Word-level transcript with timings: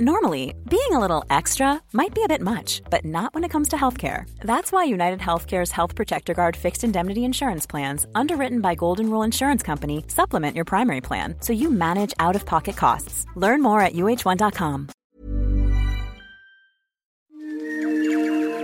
Normally, 0.00 0.54
being 0.66 0.92
a 0.92 0.98
little 0.98 1.24
extra 1.28 1.78
might 1.92 2.14
be 2.14 2.22
a 2.24 2.28
bit 2.28 2.40
much, 2.40 2.80
but 2.88 3.04
not 3.04 3.34
when 3.34 3.44
it 3.44 3.50
comes 3.50 3.68
to 3.68 3.76
healthcare. 3.76 4.24
That's 4.40 4.72
why 4.72 4.84
United 4.84 5.20
Healthcare's 5.20 5.70
Health 5.70 5.94
Protector 5.94 6.32
Guard 6.32 6.56
fixed 6.56 6.84
indemnity 6.84 7.22
insurance 7.22 7.66
plans, 7.66 8.06
underwritten 8.14 8.62
by 8.62 8.74
Golden 8.74 9.10
Rule 9.10 9.22
Insurance 9.22 9.62
Company, 9.62 10.04
supplement 10.08 10.56
your 10.56 10.64
primary 10.64 11.02
plan 11.02 11.34
so 11.40 11.52
you 11.52 11.70
manage 11.70 12.14
out 12.18 12.34
of 12.34 12.46
pocket 12.46 12.78
costs. 12.78 13.26
Learn 13.36 13.60
more 13.60 13.82
at 13.82 13.92
uh1.com. 13.92 14.88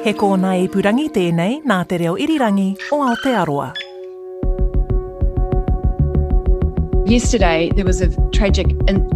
He 0.05 0.12
kōna 0.14 0.55
ipurangi 0.64 1.11
tēnei 1.12 1.61
nā 1.66 1.82
te 1.87 1.98
reo 1.98 2.16
irirangi 2.16 2.79
o 2.93 3.03
Aotearoa. 3.11 3.86
Yesterday, 7.07 7.70
there 7.77 7.84
was 7.84 8.00
a 8.00 8.09
tragic 8.32 8.66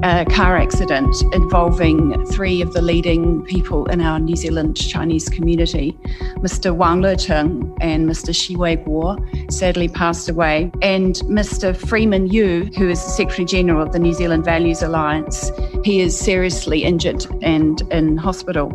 uh, 0.04 0.24
car 0.26 0.56
accident 0.56 1.12
involving 1.32 2.24
three 2.26 2.62
of 2.62 2.72
the 2.72 2.80
leading 2.80 3.42
people 3.46 3.86
in 3.86 4.00
our 4.00 4.20
New 4.20 4.36
Zealand 4.36 4.76
Chinese 4.76 5.28
community. 5.28 5.98
Mr. 6.36 6.72
Wang 6.72 7.00
Letung 7.00 7.76
and 7.80 8.08
Mr. 8.08 8.32
Xi 8.32 8.54
Wei 8.54 8.76
Guo 8.76 9.18
sadly 9.52 9.88
passed 9.88 10.28
away, 10.28 10.70
and 10.82 11.16
Mr. 11.24 11.76
Freeman 11.76 12.28
Yu, 12.28 12.70
who 12.78 12.88
is 12.88 13.02
the 13.02 13.10
Secretary 13.10 13.44
General 13.44 13.82
of 13.82 13.90
the 13.90 13.98
New 13.98 14.12
Zealand 14.12 14.44
Values 14.44 14.82
Alliance, 14.82 15.50
he 15.82 16.00
is 16.00 16.16
seriously 16.16 16.84
injured 16.84 17.26
and 17.42 17.80
in 17.90 18.16
hospital. 18.16 18.70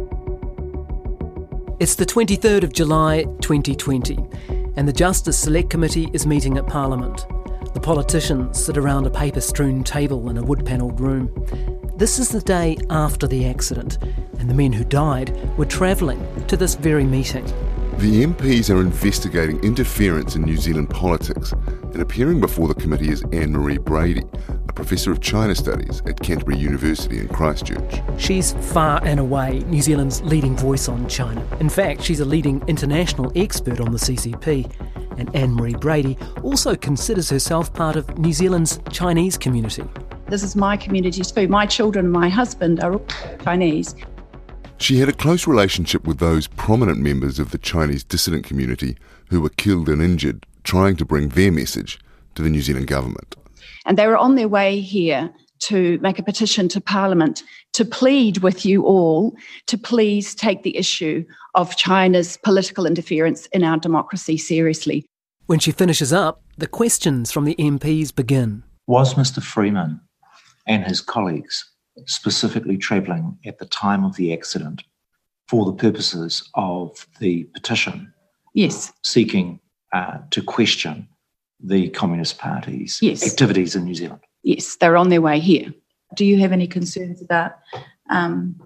It's 1.79 1.95
the 1.95 2.05
23rd 2.05 2.65
of 2.65 2.73
July 2.73 3.23
2020, 3.39 4.17
and 4.75 4.85
the 4.85 4.93
Justice 4.93 5.37
Select 5.37 5.69
Committee 5.69 6.09
is 6.11 6.27
meeting 6.27 6.57
at 6.57 6.67
Parliament. 6.67 7.25
The 7.75 7.81
politicians 7.81 8.63
sit 8.63 8.77
around 8.77 9.05
a 9.05 9.09
paper 9.09 9.41
strewn 9.41 9.83
table 9.83 10.29
in 10.29 10.37
a 10.37 10.41
wood 10.41 10.65
panelled 10.65 10.97
room. 11.01 11.29
This 11.97 12.19
is 12.19 12.29
the 12.29 12.39
day 12.39 12.77
after 12.89 13.27
the 13.27 13.45
accident, 13.47 13.97
and 14.39 14.49
the 14.49 14.53
men 14.53 14.71
who 14.71 14.85
died 14.85 15.37
were 15.57 15.65
travelling 15.65 16.25
to 16.47 16.55
this 16.55 16.75
very 16.75 17.03
meeting. 17.03 17.43
The 17.97 18.23
MPs 18.27 18.73
are 18.73 18.79
investigating 18.79 19.61
interference 19.61 20.37
in 20.37 20.43
New 20.43 20.55
Zealand 20.55 20.89
politics, 20.89 21.51
and 21.51 22.01
appearing 22.01 22.39
before 22.39 22.69
the 22.69 22.75
committee 22.75 23.09
is 23.09 23.23
Anne 23.33 23.51
Marie 23.51 23.77
Brady, 23.77 24.23
a 24.69 24.71
professor 24.71 25.11
of 25.11 25.19
China 25.19 25.53
Studies 25.53 26.01
at 26.05 26.17
Canterbury 26.21 26.57
University 26.57 27.19
in 27.19 27.27
Christchurch. 27.27 28.01
She's 28.17 28.53
far 28.71 29.01
and 29.03 29.19
away 29.19 29.59
New 29.67 29.81
Zealand's 29.81 30.21
leading 30.21 30.55
voice 30.55 30.87
on 30.87 31.09
China. 31.09 31.45
In 31.59 31.67
fact, 31.67 32.01
she's 32.03 32.21
a 32.21 32.25
leading 32.25 32.63
international 32.67 33.33
expert 33.35 33.81
on 33.81 33.91
the 33.91 33.99
CCP 33.99 34.71
and 35.17 35.33
Anne 35.35 35.53
Marie 35.53 35.75
Brady 35.75 36.17
also 36.43 36.75
considers 36.75 37.29
herself 37.29 37.73
part 37.73 37.95
of 37.95 38.17
New 38.17 38.33
Zealand's 38.33 38.79
Chinese 38.91 39.37
community. 39.37 39.83
This 40.27 40.43
is 40.43 40.55
my 40.55 40.75
community 40.77 41.21
too. 41.21 41.47
My 41.47 41.65
children 41.65 42.05
and 42.05 42.13
my 42.13 42.29
husband 42.29 42.83
are 42.83 42.93
all 42.93 43.05
Chinese. 43.43 43.95
She 44.77 44.97
had 44.97 45.07
a 45.07 45.13
close 45.13 45.47
relationship 45.47 46.05
with 46.05 46.19
those 46.19 46.47
prominent 46.47 46.99
members 46.99 47.39
of 47.39 47.51
the 47.51 47.57
Chinese 47.57 48.03
dissident 48.03 48.43
community 48.43 48.97
who 49.29 49.41
were 49.41 49.49
killed 49.49 49.87
and 49.87 50.01
injured 50.01 50.45
trying 50.63 50.95
to 50.97 51.05
bring 51.05 51.29
their 51.29 51.51
message 51.51 51.99
to 52.35 52.41
the 52.41 52.49
New 52.49 52.61
Zealand 52.61 52.87
government. 52.87 53.35
And 53.85 53.97
they 53.97 54.07
were 54.07 54.17
on 54.17 54.35
their 54.35 54.47
way 54.47 54.79
here 54.79 55.31
to 55.59 55.97
make 55.99 56.19
a 56.19 56.23
petition 56.23 56.67
to 56.69 56.81
Parliament 56.81 57.43
to 57.73 57.85
plead 57.85 58.39
with 58.39 58.65
you 58.65 58.83
all 58.83 59.35
to 59.67 59.77
please 59.77 60.35
take 60.35 60.63
the 60.63 60.75
issue 60.75 61.23
of 61.55 61.75
China's 61.75 62.37
political 62.37 62.85
interference 62.85 63.47
in 63.47 63.63
our 63.63 63.77
democracy 63.77 64.37
seriously. 64.37 65.05
When 65.47 65.59
she 65.59 65.71
finishes 65.71 66.11
up, 66.11 66.41
the 66.57 66.67
questions 66.67 67.31
from 67.31 67.45
the 67.45 67.55
MPs 67.55 68.13
begin. 68.13 68.63
Was 68.87 69.15
Mr. 69.15 69.41
Freeman 69.41 70.01
and 70.67 70.83
his 70.83 71.01
colleagues 71.01 71.71
specifically 72.05 72.77
travelling 72.77 73.37
at 73.45 73.57
the 73.59 73.65
time 73.65 74.03
of 74.03 74.15
the 74.15 74.33
accident 74.33 74.83
for 75.47 75.65
the 75.65 75.73
purposes 75.73 76.49
of 76.55 77.07
the 77.19 77.43
petition? 77.53 78.13
Yes. 78.53 78.91
Seeking 79.03 79.59
uh, 79.93 80.19
to 80.31 80.41
question 80.41 81.07
the 81.59 81.89
Communist 81.89 82.37
Party's 82.37 82.99
yes. 83.01 83.25
activities 83.25 83.75
in 83.75 83.85
New 83.85 83.95
Zealand? 83.95 84.21
Yes, 84.43 84.75
they're 84.75 84.97
on 84.97 85.09
their 85.09 85.21
way 85.21 85.39
here. 85.39 85.73
Do 86.15 86.25
you 86.25 86.37
have 86.39 86.51
any 86.51 86.67
concerns 86.67 87.21
about 87.21 87.53
um, 88.09 88.59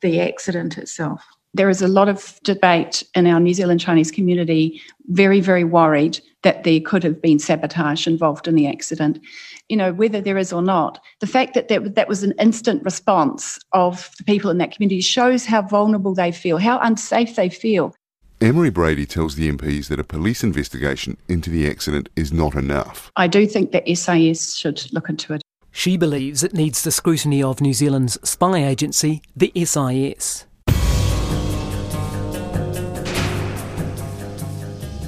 the 0.00 0.20
accident 0.20 0.78
itself? 0.78 1.22
There 1.54 1.68
is 1.68 1.82
a 1.82 1.88
lot 1.88 2.08
of 2.08 2.40
debate 2.44 3.02
in 3.14 3.26
our 3.26 3.38
New 3.38 3.52
Zealand 3.52 3.80
Chinese 3.80 4.10
community, 4.10 4.80
very, 5.08 5.40
very 5.40 5.64
worried 5.64 6.18
that 6.42 6.64
there 6.64 6.80
could 6.80 7.04
have 7.04 7.20
been 7.20 7.38
sabotage 7.38 8.06
involved 8.06 8.48
in 8.48 8.54
the 8.54 8.66
accident. 8.66 9.20
You 9.68 9.76
know, 9.76 9.92
whether 9.92 10.20
there 10.20 10.38
is 10.38 10.52
or 10.52 10.62
not, 10.62 10.98
the 11.20 11.26
fact 11.26 11.54
that 11.54 11.68
that, 11.68 11.94
that 11.94 12.08
was 12.08 12.22
an 12.22 12.32
instant 12.40 12.82
response 12.84 13.58
of 13.72 14.10
the 14.16 14.24
people 14.24 14.50
in 14.50 14.58
that 14.58 14.72
community 14.74 15.02
shows 15.02 15.44
how 15.44 15.62
vulnerable 15.62 16.14
they 16.14 16.32
feel, 16.32 16.56
how 16.56 16.78
unsafe 16.78 17.36
they 17.36 17.50
feel. 17.50 17.94
Anne 18.40 18.56
Marie 18.56 18.70
Brady 18.70 19.06
tells 19.06 19.36
the 19.36 19.52
MPs 19.52 19.88
that 19.88 20.00
a 20.00 20.04
police 20.04 20.42
investigation 20.42 21.16
into 21.28 21.48
the 21.48 21.68
accident 21.68 22.08
is 22.16 22.32
not 22.32 22.54
enough. 22.54 23.12
I 23.14 23.28
do 23.28 23.46
think 23.46 23.72
that 23.72 23.86
SIS 23.86 24.56
should 24.56 24.90
look 24.92 25.08
into 25.08 25.34
it. 25.34 25.42
She 25.70 25.96
believes 25.96 26.42
it 26.42 26.52
needs 26.52 26.82
the 26.82 26.90
scrutiny 26.90 27.42
of 27.42 27.60
New 27.60 27.72
Zealand's 27.72 28.18
spy 28.28 28.64
agency, 28.64 29.22
the 29.36 29.52
SIS. 29.54 30.46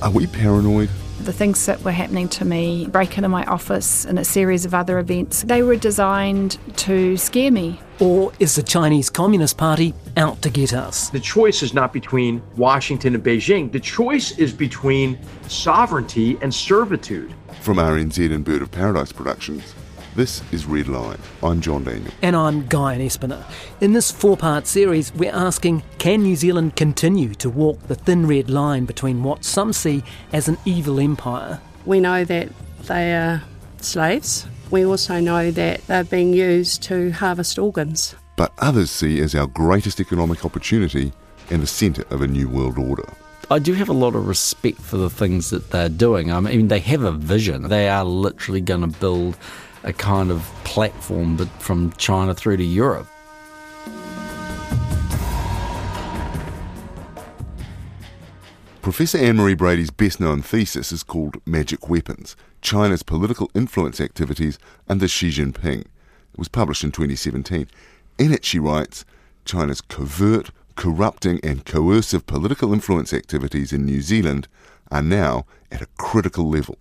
Are 0.05 0.11
we 0.11 0.27
paranoid? 0.27 0.91
The 1.21 1.33
things 1.33 1.65
that 1.65 1.83
were 1.83 1.91
happening 1.91 2.29
to 2.29 2.45
me, 2.45 2.87
break 2.89 3.17
into 3.17 3.31
my 3.31 3.43
office 3.47 4.05
and 4.05 4.19
a 4.19 4.25
series 4.25 4.67
of 4.67 4.75
other 4.75 4.99
events, 4.99 5.45
they 5.45 5.63
were 5.63 5.77
designed 5.77 6.59
to 6.77 7.17
scare 7.17 7.51
me. 7.51 7.81
Or 8.01 8.31
is 8.39 8.55
the 8.55 8.63
Chinese 8.63 9.09
Communist 9.09 9.57
Party 9.57 9.95
out 10.19 10.43
to 10.43 10.51
get 10.51 10.75
us? 10.75 11.09
The 11.09 11.21
choice 11.21 11.63
is 11.63 11.73
not 11.73 11.95
between 11.95 12.43
Washington 12.59 13.15
and 13.15 13.25
Beijing. 13.25 13.73
The 13.73 13.81
choice 13.81 14.37
is 14.39 14.53
between 14.53 15.19
sovereignty 15.49 16.37
and 16.43 16.53
servitude. 16.53 17.33
From 17.63 17.79
RNZ 17.79 18.31
and 18.31 18.45
Bird 18.45 18.61
of 18.61 18.71
Paradise 18.71 19.11
Productions, 19.11 19.75
this 20.15 20.43
is 20.53 20.67
Red 20.67 20.89
Line. 20.89 21.19
I'm 21.43 21.61
John 21.61 21.85
Daniell. 21.85 22.13
And 22.23 22.37
I'm 22.37 22.67
Guy 22.69 22.99
Espiner. 22.99 23.45
In 23.81 23.93
this 23.93 24.11
four 24.11 24.37
part 24.37 24.67
series, 24.67 25.13
we're 25.15 25.35
asking 25.35 25.83
can 25.99 26.23
New 26.23 26.37
Zealand 26.37 26.77
continue 26.77 27.35
to 27.35 27.51
walk 27.51 27.81
the 27.83 27.95
thin 27.95 28.27
red 28.27 28.49
line 28.49 28.85
between 28.85 29.23
what 29.23 29.45
some 29.45 29.73
see 29.73 30.05
as 30.33 30.49
an 30.49 30.57
evil 30.65 31.01
empire? 31.01 31.61
We 31.85 32.01
know 32.01 32.25
that 32.25 32.49
they 32.87 33.15
are 33.15 33.43
slaves. 33.79 34.47
We 34.71 34.85
also 34.85 35.21
know 35.21 35.51
that 35.51 35.87
they're 35.87 36.05
being 36.05 36.33
used 36.33 36.83
to 36.85 37.11
harvest 37.13 37.59
organs. 37.59 38.15
But 38.37 38.53
others 38.59 38.91
see 38.91 39.21
as 39.21 39.35
our 39.35 39.47
greatest 39.47 40.01
economic 40.01 40.45
opportunity 40.45 41.13
and 41.51 41.63
the 41.63 41.67
centre 41.67 42.05
of 42.11 42.23
a 42.23 42.27
new 42.27 42.49
world 42.49 42.79
order. 42.79 43.09
I 43.51 43.59
do 43.59 43.75
have 43.75 43.91
a 43.91 43.93
lot 43.93 44.15
of 44.15 44.27
respect 44.27 44.81
for 44.81 44.97
the 44.97 45.11
things 45.11 45.51
that 45.51 45.71
they're 45.71 45.91
doing. 45.91 46.33
I 46.33 46.41
mean, 46.41 46.69
they 46.69 46.81
have 46.81 47.03
a 47.03 47.13
vision. 47.13 47.69
They 47.69 47.89
are 47.89 48.05
literally 48.05 48.63
going 48.63 48.81
to 48.81 48.99
build 48.99 49.37
a 49.85 49.93
kind 49.93 50.31
of 50.31 50.43
platform 50.65 51.37
but 51.37 51.49
from 51.61 51.93
China 51.93 52.35
through 52.35 52.57
to 52.57 52.65
Europe. 52.65 53.07
Professor 58.83 59.17
Anne 59.17 59.37
Marie 59.37 59.55
Brady's 59.55 59.91
best 59.91 60.21
known 60.21 60.43
thesis 60.43 60.93
is 60.93 61.03
called 61.03 61.37
Magic 61.47 61.89
Weapons 61.89 62.37
China's 62.61 63.03
Political 63.03 63.51
Influence 63.55 64.01
Activities 64.01 64.59
under 64.89 65.09
Xi 65.09 65.31
Jinping. 65.31 65.81
It 65.81 66.39
was 66.39 66.49
published 66.49 66.85
in 66.85 66.93
2017. 66.93 67.67
In 68.19 68.33
it, 68.33 68.45
she 68.45 68.59
writes 68.59 69.05
China's 69.45 69.81
covert, 69.81 70.51
corrupting, 70.77 71.41
and 71.43 71.65
coercive 71.65 72.27
political 72.27 72.73
influence 72.73 73.13
activities 73.13 73.73
in 73.73 73.85
New 73.85 74.01
Zealand 74.01 74.49
are 74.91 75.03
now 75.03 75.47
at 75.71 75.83
a 75.83 75.89
critical 75.99 76.49
level. 76.49 76.77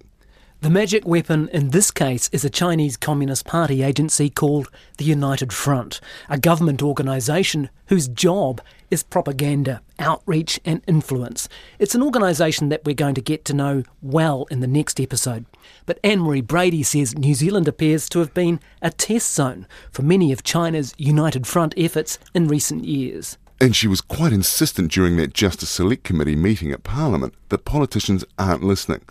The 0.64 0.70
magic 0.70 1.06
weapon 1.06 1.50
in 1.50 1.72
this 1.72 1.92
case 1.92 2.30
is 2.32 2.46
a 2.46 2.50
Chinese 2.50 2.96
Communist 2.96 3.44
Party 3.44 3.84
agency 3.84 4.30
called 4.30 4.72
the 4.98 5.04
United 5.04 5.52
Front, 5.52 6.00
a 6.30 6.38
government 6.38 6.82
organisation 6.82 7.70
whose 7.88 8.08
job 8.08 8.62
is 8.90 9.04
propaganda, 9.04 9.82
outreach, 10.00 10.62
and 10.64 10.82
influence. 10.88 11.50
It's 11.80 11.96
an 11.96 12.02
organisation 12.02 12.70
that 12.70 12.86
we're 12.86 12.96
going 12.96 13.16
to 13.16 13.22
get 13.22 13.44
to 13.44 13.54
know 13.54 13.84
well 14.02 14.48
in 14.50 14.62
the 14.62 14.68
next 14.68 15.02
episode. 15.02 15.46
But 15.86 16.00
Anne 16.02 16.22
Marie 16.22 16.40
Brady 16.40 16.82
says 16.82 17.18
New 17.18 17.34
Zealand 17.34 17.68
appears 17.68 18.08
to 18.08 18.20
have 18.20 18.34
been 18.34 18.62
a 18.82 18.90
test 18.90 19.34
zone 19.34 19.68
for 19.92 20.02
many 20.04 20.32
of 20.32 20.44
China's 20.44 20.94
United 20.98 21.46
Front 21.46 21.74
efforts 21.76 22.20
in 22.34 22.48
recent 22.48 22.86
years. 22.86 23.38
And 23.60 23.76
she 23.76 23.90
was 23.90 24.00
quite 24.00 24.32
insistent 24.32 24.94
during 24.94 25.18
that 25.18 25.34
Justice 25.34 25.72
Select 25.72 26.06
Committee 26.06 26.38
meeting 26.38 26.72
at 26.72 26.84
Parliament 26.84 27.34
that 27.50 27.66
politicians 27.66 28.24
aren't 28.40 28.64
listening. 28.64 29.02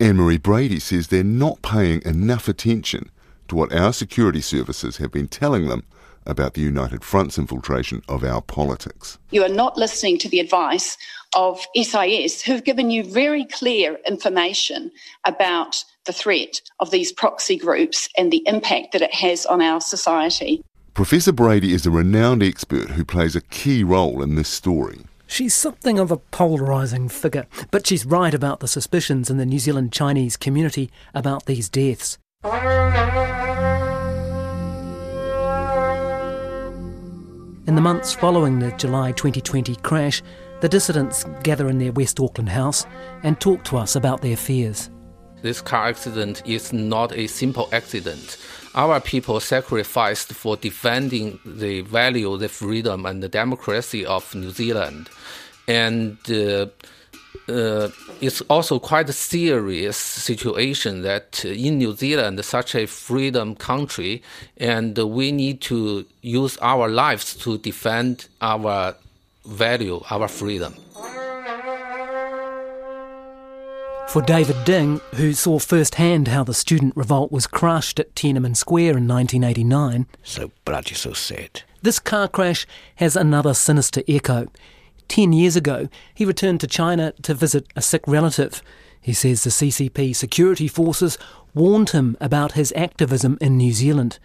Anne 0.00 0.16
Marie 0.16 0.38
Brady 0.38 0.78
says 0.78 1.08
they're 1.08 1.24
not 1.24 1.62
paying 1.62 2.02
enough 2.04 2.46
attention 2.46 3.10
to 3.48 3.56
what 3.56 3.72
our 3.72 3.92
security 3.92 4.40
services 4.40 4.98
have 4.98 5.10
been 5.10 5.28
telling 5.28 5.68
them 5.68 5.82
about 6.26 6.52
the 6.54 6.60
United 6.60 7.02
Front's 7.02 7.38
infiltration 7.38 8.02
of 8.06 8.22
our 8.22 8.42
politics. 8.42 9.18
You 9.30 9.42
are 9.44 9.48
not 9.48 9.78
listening 9.78 10.18
to 10.18 10.28
the 10.28 10.40
advice 10.40 10.98
of 11.34 11.66
SIS, 11.74 12.42
who've 12.42 12.64
given 12.64 12.90
you 12.90 13.02
very 13.02 13.46
clear 13.46 13.98
information 14.06 14.90
about 15.24 15.82
the 16.04 16.12
threat 16.12 16.60
of 16.80 16.90
these 16.90 17.12
proxy 17.12 17.56
groups 17.56 18.08
and 18.16 18.30
the 18.30 18.42
impact 18.46 18.92
that 18.92 19.02
it 19.02 19.14
has 19.14 19.46
on 19.46 19.62
our 19.62 19.80
society. 19.80 20.62
Professor 20.92 21.32
Brady 21.32 21.72
is 21.72 21.86
a 21.86 21.90
renowned 21.90 22.42
expert 22.42 22.90
who 22.90 23.04
plays 23.04 23.34
a 23.34 23.40
key 23.40 23.82
role 23.82 24.22
in 24.22 24.34
this 24.34 24.48
story. 24.48 24.98
She's 25.30 25.54
something 25.54 25.98
of 25.98 26.10
a 26.10 26.16
polarising 26.16 27.10
figure, 27.10 27.46
but 27.70 27.86
she's 27.86 28.06
right 28.06 28.32
about 28.32 28.60
the 28.60 28.66
suspicions 28.66 29.28
in 29.28 29.36
the 29.36 29.44
New 29.44 29.58
Zealand 29.58 29.92
Chinese 29.92 30.38
community 30.38 30.90
about 31.14 31.44
these 31.44 31.68
deaths. 31.68 32.16
In 37.66 37.74
the 37.74 37.82
months 37.82 38.14
following 38.14 38.58
the 38.58 38.72
July 38.78 39.12
2020 39.12 39.76
crash, 39.76 40.22
the 40.62 40.68
dissidents 40.68 41.24
gather 41.42 41.68
in 41.68 41.78
their 41.78 41.92
West 41.92 42.18
Auckland 42.18 42.48
house 42.48 42.86
and 43.22 43.38
talk 43.38 43.62
to 43.64 43.76
us 43.76 43.96
about 43.96 44.22
their 44.22 44.36
fears. 44.36 44.88
This 45.42 45.60
car 45.60 45.88
accident 45.88 46.42
is 46.46 46.72
not 46.72 47.12
a 47.12 47.26
simple 47.26 47.68
accident. 47.72 48.38
Our 48.78 49.00
people 49.00 49.40
sacrificed 49.40 50.32
for 50.34 50.56
defending 50.56 51.40
the 51.44 51.80
value, 51.80 52.36
the 52.38 52.48
freedom, 52.48 53.06
and 53.06 53.20
the 53.20 53.28
democracy 53.28 54.06
of 54.06 54.32
New 54.36 54.50
Zealand. 54.50 55.10
And 55.66 56.16
uh, 56.30 56.66
uh, 57.48 57.88
it's 58.20 58.40
also 58.42 58.78
quite 58.78 59.08
a 59.08 59.12
serious 59.12 59.96
situation 59.96 61.02
that 61.02 61.44
in 61.44 61.78
New 61.78 61.92
Zealand, 61.96 62.44
such 62.44 62.76
a 62.76 62.86
freedom 62.86 63.56
country, 63.56 64.22
and 64.58 64.96
we 64.96 65.32
need 65.32 65.60
to 65.62 66.06
use 66.22 66.56
our 66.58 66.88
lives 66.88 67.34
to 67.38 67.58
defend 67.58 68.28
our 68.40 68.94
value, 69.44 70.00
our 70.08 70.28
freedom. 70.28 70.74
For 74.08 74.22
David 74.22 74.64
Ding, 74.64 75.02
who 75.16 75.34
saw 75.34 75.58
firsthand 75.58 76.28
how 76.28 76.42
the 76.42 76.54
student 76.54 76.96
revolt 76.96 77.30
was 77.30 77.46
crushed 77.46 78.00
at 78.00 78.14
Tiananmen 78.14 78.56
Square 78.56 78.96
in 78.96 79.06
1989, 79.06 80.06
so 80.22 80.50
bloody, 80.64 80.94
so 80.94 81.12
sad. 81.12 81.60
This 81.82 81.98
car 81.98 82.26
crash 82.26 82.66
has 82.96 83.16
another 83.16 83.52
sinister 83.52 84.02
echo. 84.08 84.46
Ten 85.08 85.34
years 85.34 85.56
ago, 85.56 85.90
he 86.14 86.24
returned 86.24 86.60
to 86.60 86.66
China 86.66 87.12
to 87.20 87.34
visit 87.34 87.66
a 87.76 87.82
sick 87.82 88.02
relative. 88.06 88.62
He 88.98 89.12
says 89.12 89.44
the 89.44 89.50
CCP 89.50 90.16
security 90.16 90.68
forces 90.68 91.18
warned 91.54 91.90
him 91.90 92.16
about 92.18 92.52
his 92.52 92.72
activism 92.74 93.36
in 93.42 93.58
New 93.58 93.74
Zealand 93.74 94.18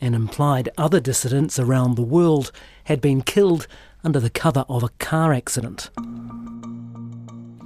and 0.00 0.16
implied 0.16 0.68
other 0.76 0.98
dissidents 0.98 1.60
around 1.60 1.94
the 1.94 2.02
world 2.02 2.50
had 2.84 3.00
been 3.00 3.22
killed 3.22 3.68
under 4.02 4.18
the 4.18 4.30
cover 4.30 4.64
of 4.68 4.82
a 4.82 4.90
car 4.98 5.32
accident. 5.32 5.90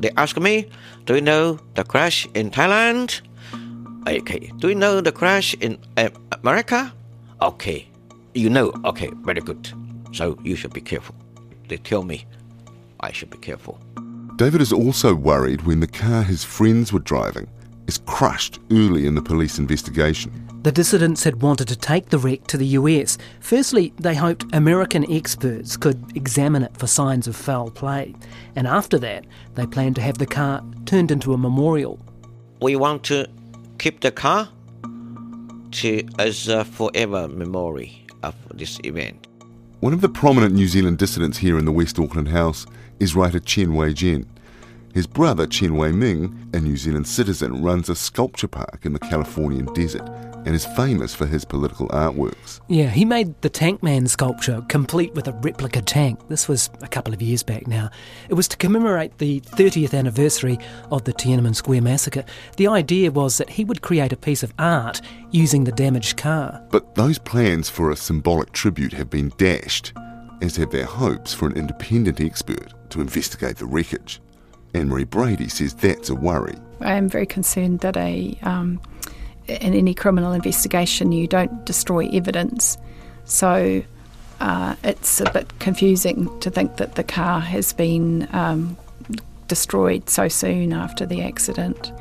They 0.03 0.11
ask 0.17 0.37
me, 0.37 0.69
Do 1.07 1.15
you 1.15 1.21
know 1.21 1.61
the 1.75 1.85
crash 1.85 2.27
in 2.35 2.51
Thailand? 2.51 3.21
Okay. 4.09 4.51
Do 4.59 4.69
you 4.69 4.75
know 4.75 5.01
the 5.01 5.13
crash 5.13 5.55
in 5.61 5.79
uh, 5.97 6.11
America? 6.33 6.93
Okay. 7.41 7.89
You 8.35 8.51
know, 8.51 8.73
okay, 8.85 9.11
very 9.23 9.41
good. 9.41 9.73
So 10.13 10.37
you 10.43 10.57
should 10.57 10.73
be 10.73 10.81
careful. 10.81 11.15
They 11.69 11.77
tell 11.77 12.03
me 12.03 12.27
I 12.99 13.13
should 13.13 13.31
be 13.31 13.39
careful. 13.39 13.79
David 14.37 14.61
is 14.61 14.73
also 14.73 15.15
worried 15.15 15.63
when 15.63 15.79
the 15.79 15.87
car 15.87 16.25
his 16.25 16.43
friends 16.43 16.93
were 16.93 16.99
driving 16.99 17.49
is 17.93 17.99
crushed 18.07 18.59
early 18.71 19.07
in 19.07 19.15
the 19.15 19.23
police 19.23 19.59
investigation. 19.59 20.31
The 20.63 20.73
dissidents 20.73 21.25
had 21.25 21.43
wanted 21.43 21.69
to 21.69 21.77
take 21.77 22.09
the 22.09 22.19
wreck 22.19 22.47
to 22.47 22.57
the 22.57 22.79
US. 22.79 23.19
Firstly, 23.41 23.93
they 23.99 24.15
hoped 24.15 24.47
American 24.55 25.05
experts 25.11 25.77
could 25.77 26.01
examine 26.17 26.63
it 26.63 26.75
for 26.79 26.87
signs 26.87 27.27
of 27.27 27.37
foul 27.37 27.71
play. 27.71 28.15
And 28.57 28.67
after 28.67 28.99
that, 29.01 29.27
they 29.57 29.67
planned 29.67 29.97
to 29.97 30.03
have 30.03 30.19
the 30.19 30.27
car 30.27 30.65
turned 30.87 31.11
into 31.11 31.35
a 31.35 31.39
memorial. 31.39 31.99
We 32.61 32.77
want 32.77 33.05
to 33.05 33.29
keep 33.79 34.01
the 34.01 34.13
car 34.13 34.49
to 35.73 36.03
as 36.19 36.49
a 36.49 36.65
forever 36.65 37.29
memory 37.29 38.07
of 38.23 38.35
this 38.55 38.79
event. 38.85 39.27
One 39.81 39.93
of 39.93 40.01
the 40.01 40.09
prominent 40.09 40.55
New 40.55 40.69
Zealand 40.69 40.99
dissidents 40.99 41.39
here 41.39 41.59
in 41.59 41.65
the 41.65 41.73
West 41.73 41.99
Auckland 41.99 42.29
House 42.29 42.65
is 43.01 43.17
writer 43.17 43.41
Chen 43.41 43.75
Wei 43.75 43.93
Jian. 43.93 44.25
His 44.93 45.07
brother, 45.07 45.47
Chen 45.47 45.77
Wei 45.77 45.91
Ming, 45.91 46.51
a 46.53 46.61
New 46.61 46.77
Zealand 46.77 47.07
citizen, 47.07 47.63
runs 47.63 47.89
a 47.89 47.95
sculpture 47.95 48.49
park 48.49 48.81
in 48.85 48.93
the 48.93 48.99
Californian 48.99 49.73
desert 49.73 50.07
and 50.45 50.55
is 50.55 50.67
famous 50.67 51.15
for 51.15 51.25
his 51.25 51.45
political 51.45 51.89
artworks. 51.89 52.61
Yeah, 52.69 52.91
he 52.91 53.05
made 53.05 53.41
the 53.41 53.49
Tankman 53.49 54.09
sculpture 54.09 54.63
complete 54.69 55.15
with 55.15 55.29
a 55.29 55.33
replica 55.33 55.81
tank. 55.81 56.29
This 56.29 56.49
was 56.49 56.69
a 56.83 56.89
couple 56.89 57.15
of 57.15 57.23
years 57.23 57.43
back 57.43 57.67
now. 57.67 57.91
It 58.29 58.35
was 58.35 58.49
to 58.49 58.57
commemorate 58.57 59.19
the 59.19 59.41
30th 59.41 59.97
anniversary 59.97 60.59
of 60.91 61.05
the 61.05 61.13
Tiananmen 61.13 61.55
Square 61.55 61.83
massacre. 61.83 62.25
The 62.57 62.69
idea 62.69 63.11
was 63.11 63.39
that 63.39 63.51
he 63.51 63.65
would 63.65 63.83
create 63.83 64.13
a 64.13 64.17
piece 64.17 64.43
of 64.43 64.53
art 64.59 65.01
using 65.31 65.65
the 65.65 65.73
damaged 65.73 66.17
car. 66.17 66.63
But 66.71 66.97
those 66.97 67.19
plans 67.19 67.71
for 67.71 67.91
a 67.91 67.97
symbolic 67.97 68.53
tribute 68.53 68.93
have 68.93 69.09
been 69.09 69.33
dashed, 69.39 69.93
as 70.43 70.57
have 70.57 70.71
their 70.71 70.87
hopes 70.87 71.33
for 71.33 71.47
an 71.47 71.57
independent 71.57 72.21
expert 72.21 72.75
to 72.91 73.01
investigate 73.01 73.57
the 73.57 73.67
wreckage. 73.67 74.21
Anne 74.75 74.89
Marie 74.89 75.05
Brady 75.05 75.49
says 75.49 75.75
that's 75.75 76.09
a 76.09 76.15
worry. 76.15 76.57
I 76.81 76.95
am 76.95 77.09
very 77.09 77.27
concerned 77.27 77.81
that 77.81 77.97
a 77.97 78.39
um, 78.43 78.81
in 79.47 79.75
any 79.75 79.95
criminal 79.95 80.33
investigation 80.33 81.13
you 81.13 81.27
don't 81.27 81.65
destroy 81.65 82.09
evidence. 82.09 82.79
So 83.25 83.83
uh, 84.41 84.77
it's 84.83 85.21
a 85.21 85.31
bit 85.31 85.59
confusing 85.59 86.41
to 86.41 86.51
think 86.51 86.77
that 86.77 86.95
the 86.95 87.05
car 87.05 87.41
has 87.41 87.73
been 87.73 88.29
um, 88.33 88.77
destroyed 89.49 90.09
so 90.09 90.29
soon 90.29 90.73
after 90.73 91.07
the 91.07 91.23
accident. 91.23 91.93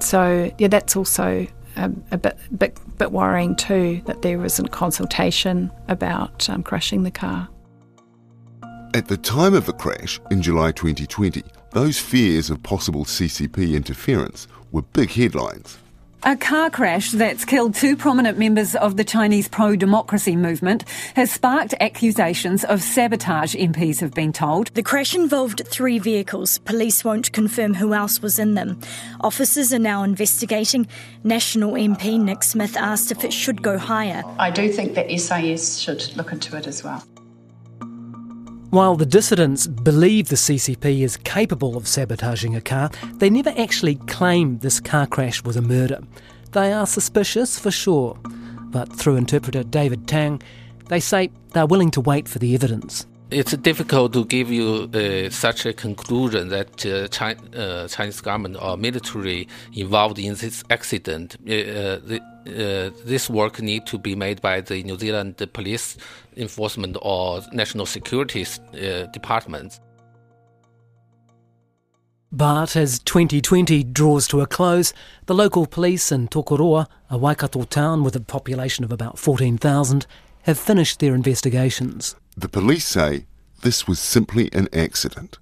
So 0.00 0.52
yeah, 0.58 0.68
that's 0.68 0.96
also 0.96 1.46
a, 1.76 1.92
a 2.10 2.18
bit, 2.18 2.38
bit 2.56 2.78
bit 2.98 3.12
worrying 3.12 3.54
too 3.54 4.02
that 4.06 4.22
there 4.22 4.44
isn't 4.44 4.68
consultation 4.68 5.70
about 5.88 6.48
um, 6.48 6.62
crashing 6.62 7.02
the 7.02 7.10
car. 7.10 7.48
At 8.94 9.06
the 9.06 9.18
time 9.18 9.54
of 9.54 9.66
the 9.66 9.74
crash 9.74 10.18
in 10.30 10.40
July 10.40 10.72
2020, 10.72 11.42
those 11.70 11.98
fears 11.98 12.50
of 12.50 12.62
possible 12.62 13.04
CCP 13.04 13.74
interference 13.74 14.48
were 14.72 14.82
big 14.82 15.10
headlines. 15.10 15.78
A 16.24 16.34
car 16.34 16.68
crash 16.68 17.12
that's 17.12 17.44
killed 17.44 17.76
two 17.76 17.96
prominent 17.96 18.38
members 18.38 18.74
of 18.74 18.96
the 18.96 19.04
Chinese 19.04 19.46
pro 19.46 19.76
democracy 19.76 20.34
movement 20.34 20.84
has 21.14 21.30
sparked 21.30 21.74
accusations 21.78 22.64
of 22.64 22.82
sabotage, 22.82 23.54
MPs 23.54 24.00
have 24.00 24.14
been 24.14 24.32
told. 24.32 24.68
The 24.74 24.82
crash 24.82 25.14
involved 25.14 25.62
three 25.66 26.00
vehicles. 26.00 26.58
Police 26.58 27.04
won't 27.04 27.32
confirm 27.32 27.74
who 27.74 27.94
else 27.94 28.20
was 28.20 28.40
in 28.40 28.54
them. 28.54 28.80
Officers 29.20 29.72
are 29.72 29.78
now 29.78 30.02
investigating. 30.02 30.88
National 31.22 31.74
MP 31.74 32.18
Nick 32.18 32.42
Smith 32.42 32.76
asked 32.76 33.12
if 33.12 33.24
it 33.24 33.32
should 33.32 33.62
go 33.62 33.78
higher. 33.78 34.24
I 34.40 34.50
do 34.50 34.72
think 34.72 34.94
that 34.94 35.08
SIS 35.10 35.78
should 35.78 36.16
look 36.16 36.32
into 36.32 36.56
it 36.56 36.66
as 36.66 36.82
well. 36.82 37.04
While 38.70 38.96
the 38.96 39.06
dissidents 39.06 39.66
believe 39.66 40.28
the 40.28 40.36
CCP 40.36 41.00
is 41.00 41.16
capable 41.16 41.78
of 41.78 41.88
sabotaging 41.88 42.54
a 42.54 42.60
car, 42.60 42.90
they 43.14 43.30
never 43.30 43.48
actually 43.56 43.94
claim 43.94 44.58
this 44.58 44.78
car 44.78 45.06
crash 45.06 45.42
was 45.42 45.56
a 45.56 45.62
murder. 45.62 46.00
They 46.52 46.70
are 46.74 46.86
suspicious 46.86 47.58
for 47.58 47.70
sure, 47.70 48.18
but 48.64 48.94
through 48.94 49.16
interpreter 49.16 49.62
David 49.62 50.06
Tang, 50.06 50.42
they 50.88 51.00
say 51.00 51.30
they're 51.54 51.64
willing 51.64 51.90
to 51.92 52.02
wait 52.02 52.28
for 52.28 52.40
the 52.40 52.54
evidence. 52.54 53.06
It's 53.30 53.54
difficult 53.58 54.14
to 54.14 54.24
give 54.24 54.50
you 54.50 54.88
uh, 54.94 55.28
such 55.28 55.66
a 55.66 55.74
conclusion 55.74 56.48
that 56.48 56.86
uh, 56.86 57.58
uh, 57.58 57.86
Chinese 57.86 58.22
government 58.22 58.56
or 58.58 58.78
military 58.78 59.46
involved 59.74 60.18
in 60.18 60.34
this 60.34 60.64
accident. 60.70 61.36
Uh, 61.46 61.52
uh, 61.52 62.00
the, 62.06 62.20
uh, 62.46 63.04
this 63.04 63.28
work 63.28 63.60
need 63.60 63.84
to 63.84 63.98
be 63.98 64.14
made 64.14 64.40
by 64.40 64.62
the 64.62 64.82
New 64.82 64.98
Zealand 64.98 65.36
police 65.52 65.98
enforcement 66.38 66.96
or 67.02 67.42
national 67.52 67.84
security 67.84 68.46
departments. 69.12 69.78
But 72.32 72.76
as 72.76 72.98
2020 73.00 73.84
draws 73.84 74.26
to 74.28 74.40
a 74.40 74.46
close, 74.46 74.94
the 75.26 75.34
local 75.34 75.66
police 75.66 76.10
in 76.10 76.28
Tokoroa, 76.28 76.86
a 77.10 77.18
Waikato 77.18 77.64
town 77.64 78.04
with 78.04 78.16
a 78.16 78.20
population 78.20 78.84
of 78.84 78.92
about 78.92 79.18
14,000, 79.18 80.06
have 80.44 80.58
finished 80.58 81.00
their 81.00 81.14
investigations. 81.14 82.14
The 82.38 82.48
police 82.48 82.86
say 82.86 83.26
this 83.62 83.88
was 83.88 83.98
simply 83.98 84.48
an 84.52 84.68
accident. 84.72 85.38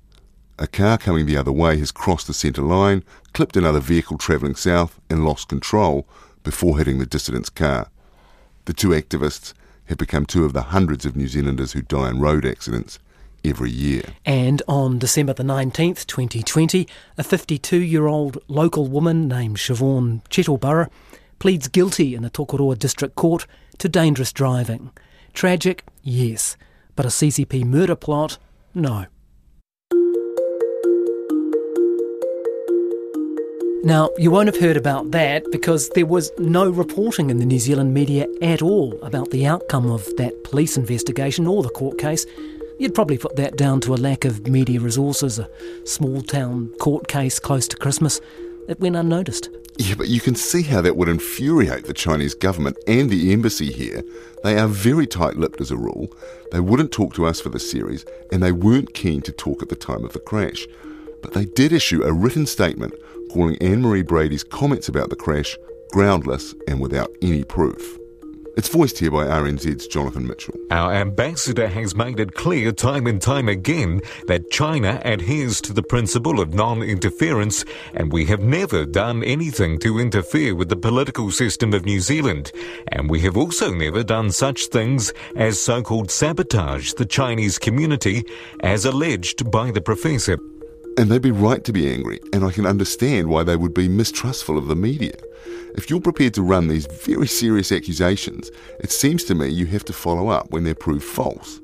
A 0.58 0.66
car 0.66 0.96
coming 0.96 1.26
the 1.26 1.36
other 1.36 1.52
way 1.52 1.76
has 1.76 1.92
crossed 1.92 2.26
the 2.26 2.32
centre 2.32 2.62
line, 2.62 3.04
clipped 3.34 3.54
another 3.54 3.80
vehicle 3.80 4.16
travelling 4.16 4.54
south, 4.54 4.98
and 5.10 5.22
lost 5.22 5.50
control 5.50 6.08
before 6.42 6.78
hitting 6.78 6.98
the 6.98 7.04
dissident's 7.04 7.50
car. 7.50 7.90
The 8.64 8.72
two 8.72 8.88
activists 8.88 9.52
have 9.90 9.98
become 9.98 10.24
two 10.24 10.46
of 10.46 10.54
the 10.54 10.72
hundreds 10.72 11.04
of 11.04 11.16
New 11.16 11.28
Zealanders 11.28 11.72
who 11.72 11.82
die 11.82 12.08
in 12.08 12.18
road 12.18 12.46
accidents 12.46 12.98
every 13.44 13.70
year. 13.70 14.14
And 14.24 14.62
on 14.66 14.98
December 14.98 15.34
the 15.34 15.42
19th, 15.42 16.06
2020, 16.06 16.88
a 17.18 17.22
52 17.22 17.76
year 17.76 18.06
old 18.06 18.38
local 18.48 18.88
woman 18.88 19.28
named 19.28 19.58
Siobhan 19.58 20.22
Chettleburgh 20.30 20.88
pleads 21.40 21.68
guilty 21.68 22.14
in 22.14 22.22
the 22.22 22.30
Tokoroa 22.30 22.78
District 22.78 23.14
Court 23.16 23.46
to 23.76 23.86
dangerous 23.86 24.32
driving. 24.32 24.92
Tragic, 25.34 25.84
yes 26.02 26.56
but 26.96 27.06
a 27.06 27.10
CCP 27.10 27.64
murder 27.64 27.94
plot, 27.94 28.38
no. 28.74 29.06
Now, 33.84 34.10
you 34.18 34.32
won't 34.32 34.48
have 34.48 34.60
heard 34.60 34.76
about 34.76 35.12
that 35.12 35.44
because 35.52 35.90
there 35.90 36.06
was 36.06 36.32
no 36.38 36.68
reporting 36.68 37.30
in 37.30 37.38
the 37.38 37.46
New 37.46 37.60
Zealand 37.60 37.94
media 37.94 38.26
at 38.42 38.60
all 38.60 38.98
about 39.02 39.30
the 39.30 39.46
outcome 39.46 39.88
of 39.88 40.04
that 40.16 40.42
police 40.42 40.76
investigation 40.76 41.46
or 41.46 41.62
the 41.62 41.68
court 41.68 41.96
case. 41.96 42.26
You'd 42.80 42.96
probably 42.96 43.16
put 43.16 43.36
that 43.36 43.56
down 43.56 43.80
to 43.82 43.94
a 43.94 43.96
lack 43.96 44.24
of 44.24 44.48
media 44.48 44.80
resources, 44.80 45.38
a 45.38 45.48
small 45.84 46.20
town 46.20 46.72
court 46.80 47.06
case 47.06 47.38
close 47.38 47.68
to 47.68 47.76
Christmas. 47.76 48.20
It 48.68 48.80
went 48.80 48.96
unnoticed. 48.96 49.50
Yeah, 49.78 49.94
but 49.94 50.08
you 50.08 50.20
can 50.20 50.34
see 50.34 50.62
how 50.62 50.80
that 50.80 50.96
would 50.96 51.08
infuriate 51.08 51.84
the 51.84 51.92
Chinese 51.92 52.34
government 52.34 52.78
and 52.86 53.10
the 53.10 53.32
embassy 53.32 53.70
here. 53.70 54.02
They 54.42 54.58
are 54.58 54.68
very 54.68 55.06
tight 55.06 55.36
lipped 55.36 55.60
as 55.60 55.70
a 55.70 55.76
rule. 55.76 56.08
They 56.50 56.60
wouldn't 56.60 56.92
talk 56.92 57.14
to 57.14 57.26
us 57.26 57.40
for 57.40 57.50
the 57.50 57.58
series, 57.58 58.06
and 58.32 58.42
they 58.42 58.52
weren't 58.52 58.94
keen 58.94 59.20
to 59.22 59.32
talk 59.32 59.62
at 59.62 59.68
the 59.68 59.76
time 59.76 60.04
of 60.04 60.14
the 60.14 60.20
crash. 60.20 60.66
But 61.22 61.34
they 61.34 61.44
did 61.44 61.72
issue 61.72 62.02
a 62.04 62.12
written 62.12 62.46
statement 62.46 62.94
calling 63.30 63.58
Anne 63.60 63.82
Marie 63.82 64.02
Brady's 64.02 64.44
comments 64.44 64.88
about 64.88 65.10
the 65.10 65.16
crash 65.16 65.58
groundless 65.92 66.54
and 66.66 66.80
without 66.80 67.10
any 67.20 67.44
proof. 67.44 67.98
It's 68.56 68.68
voiced 68.68 68.98
here 68.98 69.10
by 69.10 69.26
RNZ's 69.26 69.86
Jonathan 69.86 70.26
Mitchell. 70.26 70.54
Our 70.70 70.94
ambassador 70.94 71.68
has 71.68 71.94
made 71.94 72.18
it 72.18 72.32
clear 72.32 72.72
time 72.72 73.06
and 73.06 73.20
time 73.20 73.50
again 73.50 74.00
that 74.28 74.50
China 74.50 74.98
adheres 75.04 75.60
to 75.60 75.74
the 75.74 75.82
principle 75.82 76.40
of 76.40 76.54
non 76.54 76.82
interference, 76.82 77.66
and 77.92 78.10
we 78.10 78.24
have 78.24 78.40
never 78.40 78.86
done 78.86 79.22
anything 79.22 79.78
to 79.80 79.98
interfere 79.98 80.54
with 80.54 80.70
the 80.70 80.76
political 80.76 81.30
system 81.30 81.74
of 81.74 81.84
New 81.84 82.00
Zealand. 82.00 82.50
And 82.88 83.10
we 83.10 83.20
have 83.20 83.36
also 83.36 83.74
never 83.74 84.02
done 84.02 84.32
such 84.32 84.68
things 84.68 85.12
as 85.36 85.60
so 85.60 85.82
called 85.82 86.10
sabotage 86.10 86.94
the 86.94 87.04
Chinese 87.04 87.58
community, 87.58 88.24
as 88.60 88.86
alleged 88.86 89.50
by 89.50 89.70
the 89.70 89.82
professor. 89.82 90.38
And 90.98 91.10
they'd 91.10 91.20
be 91.20 91.30
right 91.30 91.62
to 91.64 91.72
be 91.72 91.92
angry, 91.92 92.20
and 92.32 92.42
I 92.44 92.50
can 92.50 92.66
understand 92.66 93.28
why 93.28 93.42
they 93.42 93.56
would 93.56 93.74
be 93.74 93.88
mistrustful 93.88 94.56
of 94.56 94.66
the 94.66 94.76
media. 94.76 95.12
If 95.74 95.90
you're 95.90 96.00
prepared 96.00 96.32
to 96.34 96.42
run 96.42 96.68
these 96.68 96.86
very 96.86 97.26
serious 97.26 97.70
accusations, 97.70 98.50
it 98.80 98.90
seems 98.90 99.22
to 99.24 99.34
me 99.34 99.48
you 99.48 99.66
have 99.66 99.84
to 99.84 99.92
follow 99.92 100.28
up 100.28 100.50
when 100.50 100.64
they're 100.64 100.74
proved 100.74 101.04
false. 101.04 101.60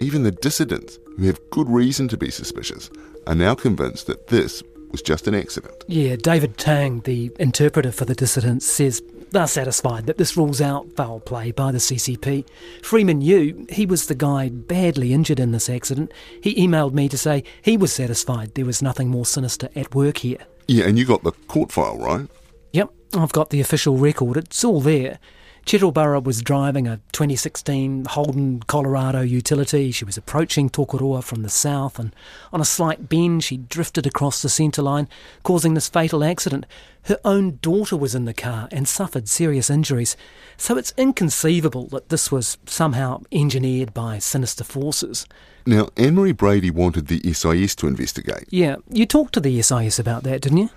Even 0.00 0.22
the 0.22 0.30
dissidents, 0.30 0.98
who 1.18 1.26
have 1.26 1.50
good 1.50 1.68
reason 1.68 2.08
to 2.08 2.16
be 2.16 2.30
suspicious, 2.30 2.90
are 3.26 3.34
now 3.34 3.54
convinced 3.54 4.06
that 4.06 4.28
this 4.28 4.62
was 4.90 5.02
just 5.02 5.28
an 5.28 5.34
accident. 5.34 5.84
Yeah, 5.86 6.16
David 6.16 6.56
Tang, 6.56 7.00
the 7.00 7.30
interpreter 7.38 7.92
for 7.92 8.06
the 8.06 8.14
dissidents, 8.14 8.64
says 8.64 9.02
they're 9.32 9.46
satisfied 9.46 10.06
that 10.06 10.18
this 10.18 10.36
rules 10.36 10.60
out 10.60 10.92
foul 10.92 11.20
play 11.20 11.50
by 11.50 11.72
the 11.72 11.78
CCP. 11.78 12.46
Freeman 12.82 13.20
Yu, 13.20 13.66
he 13.70 13.86
was 13.86 14.06
the 14.06 14.14
guy 14.14 14.48
badly 14.50 15.12
injured 15.12 15.40
in 15.40 15.52
this 15.52 15.68
accident. 15.68 16.12
He 16.42 16.54
emailed 16.54 16.92
me 16.92 17.08
to 17.08 17.18
say 17.18 17.44
he 17.62 17.76
was 17.76 17.92
satisfied 17.92 18.54
there 18.54 18.66
was 18.66 18.82
nothing 18.82 19.08
more 19.08 19.26
sinister 19.26 19.68
at 19.74 19.94
work 19.94 20.18
here. 20.18 20.38
Yeah, 20.68 20.84
and 20.84 20.98
you 20.98 21.04
got 21.04 21.22
the 21.22 21.32
court 21.48 21.72
file, 21.72 21.98
right? 21.98 22.28
Yep, 22.72 22.90
I've 23.14 23.32
got 23.32 23.50
the 23.50 23.60
official 23.60 23.96
record. 23.96 24.36
It's 24.36 24.64
all 24.64 24.80
there. 24.80 25.18
Chetelborough 25.64 26.24
was 26.24 26.42
driving 26.42 26.88
a 26.88 26.96
2016 27.12 28.06
Holden 28.06 28.60
Colorado 28.66 29.20
utility. 29.20 29.92
She 29.92 30.04
was 30.04 30.16
approaching 30.16 30.68
Tokoroa 30.68 31.22
from 31.22 31.42
the 31.42 31.48
south, 31.48 31.98
and 31.98 32.14
on 32.52 32.60
a 32.60 32.64
slight 32.64 33.08
bend, 33.08 33.44
she 33.44 33.58
drifted 33.58 34.06
across 34.06 34.42
the 34.42 34.48
centre 34.48 34.82
line, 34.82 35.08
causing 35.44 35.74
this 35.74 35.88
fatal 35.88 36.24
accident. 36.24 36.66
Her 37.04 37.18
own 37.24 37.58
daughter 37.62 37.96
was 37.96 38.14
in 38.14 38.24
the 38.24 38.34
car 38.34 38.68
and 38.72 38.88
suffered 38.88 39.28
serious 39.28 39.70
injuries. 39.70 40.16
So 40.56 40.76
it's 40.76 40.92
inconceivable 40.96 41.86
that 41.88 42.08
this 42.08 42.32
was 42.32 42.58
somehow 42.66 43.22
engineered 43.30 43.94
by 43.94 44.18
sinister 44.18 44.64
forces. 44.64 45.26
Now, 45.64 45.88
Anne 45.96 46.16
Marie 46.16 46.32
Brady 46.32 46.70
wanted 46.70 47.06
the 47.06 47.32
SIS 47.32 47.76
to 47.76 47.86
investigate. 47.86 48.46
Yeah, 48.50 48.76
you 48.90 49.06
talked 49.06 49.34
to 49.34 49.40
the 49.40 49.62
SIS 49.62 49.98
about 49.98 50.24
that, 50.24 50.42
didn't 50.42 50.58
you? 50.58 50.70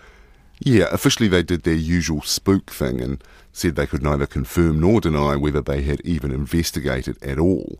Yeah, 0.60 0.88
officially 0.92 1.28
they 1.28 1.44
did 1.44 1.64
their 1.64 1.74
usual 1.74 2.22
spook 2.22 2.72
thing 2.72 3.02
and 3.02 3.24
said 3.56 3.76
they 3.76 3.88
could 3.88 4.04
neither 4.04 4.26
confirm 4.26 4.80
nor 4.80 5.00
deny 5.00 5.36
whether 5.36 5.62
they 5.62 5.82
had 5.82 6.02
even 6.02 6.32
investigated 6.32 7.22
at 7.24 7.40
all. 7.40 7.80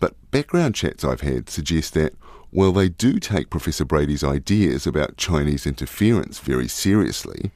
But 0.00 0.14
background 0.30 0.74
chats 0.74 1.04
I've 1.04 1.20
had 1.20 1.50
suggest 1.50 1.94
that 1.94 2.14
while 2.50 2.72
they 2.72 2.88
do 2.88 3.18
take 3.18 3.50
Professor 3.50 3.84
Brady's 3.84 4.24
ideas 4.24 4.86
about 4.86 5.16
Chinese 5.16 5.66
interference 5.66 6.38
very 6.38 6.68
seriously, 6.68 7.50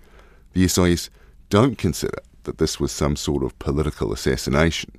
the 0.52 0.68
SIS 0.68 1.10
don't 1.50 1.76
consider 1.76 2.18
that 2.44 2.58
this 2.58 2.78
was 2.78 2.92
some 2.92 3.16
sort 3.16 3.42
of 3.42 3.58
political 3.58 4.12
assassination. 4.12 4.92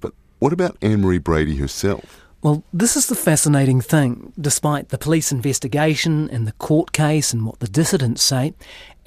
But 0.00 0.12
what 0.38 0.52
about 0.52 0.76
Anne 0.80 1.00
Marie 1.00 1.18
Brady 1.18 1.56
herself? 1.56 2.24
Well, 2.40 2.62
this 2.72 2.96
is 2.96 3.06
the 3.06 3.16
fascinating 3.16 3.80
thing. 3.80 4.32
Despite 4.40 4.90
the 4.90 4.98
police 4.98 5.32
investigation 5.32 6.30
and 6.30 6.46
the 6.46 6.52
court 6.52 6.92
case 6.92 7.32
and 7.32 7.44
what 7.44 7.58
the 7.58 7.66
dissidents 7.66 8.22
say, 8.22 8.54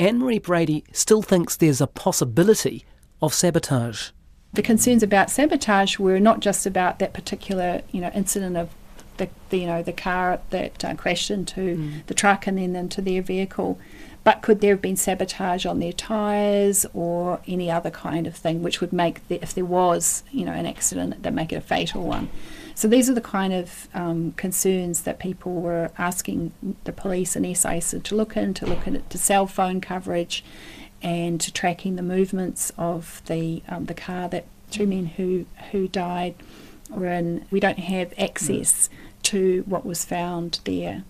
Anne 0.01 0.17
Marie 0.17 0.39
Brady 0.39 0.83
still 0.91 1.21
thinks 1.21 1.55
there's 1.55 1.79
a 1.79 1.85
possibility 1.85 2.85
of 3.21 3.35
sabotage. 3.35 4.09
The 4.51 4.63
concerns 4.63 5.03
about 5.03 5.29
sabotage 5.29 5.99
were 5.99 6.19
not 6.19 6.39
just 6.39 6.65
about 6.65 6.97
that 6.97 7.13
particular, 7.13 7.83
you 7.91 8.01
know, 8.01 8.09
incident 8.15 8.57
of 8.57 8.69
the, 9.17 9.29
the 9.51 9.59
you 9.59 9.67
know 9.67 9.83
the 9.83 9.93
car 9.93 10.39
that 10.49 10.83
uh, 10.83 10.95
crashed 10.95 11.29
into 11.29 11.77
mm. 11.77 12.05
the 12.07 12.15
truck 12.15 12.47
and 12.47 12.57
then 12.57 12.75
into 12.75 12.99
their 12.99 13.21
vehicle, 13.21 13.79
but 14.23 14.41
could 14.41 14.59
there 14.59 14.73
have 14.73 14.81
been 14.81 14.95
sabotage 14.95 15.67
on 15.67 15.77
their 15.77 15.93
tyres 15.93 16.83
or 16.95 17.39
any 17.47 17.69
other 17.69 17.91
kind 17.91 18.25
of 18.25 18.35
thing 18.35 18.63
which 18.63 18.81
would 18.81 18.91
make 18.91 19.27
the, 19.27 19.35
if 19.43 19.53
there 19.53 19.65
was 19.65 20.23
you 20.31 20.43
know 20.43 20.53
an 20.53 20.65
accident 20.65 21.21
that 21.21 21.31
make 21.31 21.53
it 21.53 21.57
a 21.57 21.61
fatal 21.61 22.01
one. 22.01 22.27
So 22.75 22.87
these 22.87 23.09
are 23.09 23.13
the 23.13 23.21
kind 23.21 23.53
of 23.53 23.87
um, 23.93 24.31
concerns 24.33 25.03
that 25.03 25.19
people 25.19 25.53
were 25.53 25.91
asking 25.97 26.51
the 26.83 26.91
police 26.91 27.35
and 27.35 27.45
SIS 27.57 27.95
to 28.03 28.15
look 28.15 28.37
into, 28.37 28.65
to 28.65 28.71
look 28.71 28.87
into 28.87 29.17
cell 29.17 29.47
phone 29.47 29.81
coverage 29.81 30.43
and 31.01 31.41
to 31.41 31.51
tracking 31.51 31.95
the 31.95 32.03
movements 32.03 32.71
of 32.77 33.21
the 33.25 33.63
um, 33.67 33.85
the 33.85 33.93
car 33.93 34.29
that 34.29 34.45
two 34.69 34.85
men 34.85 35.05
who 35.05 35.45
who 35.71 35.87
died 35.87 36.35
were 36.89 37.07
in. 37.07 37.45
We 37.51 37.59
don't 37.59 37.79
have 37.79 38.13
access 38.17 38.89
to 39.23 39.63
what 39.67 39.85
was 39.85 40.05
found 40.05 40.59
there. 40.65 41.03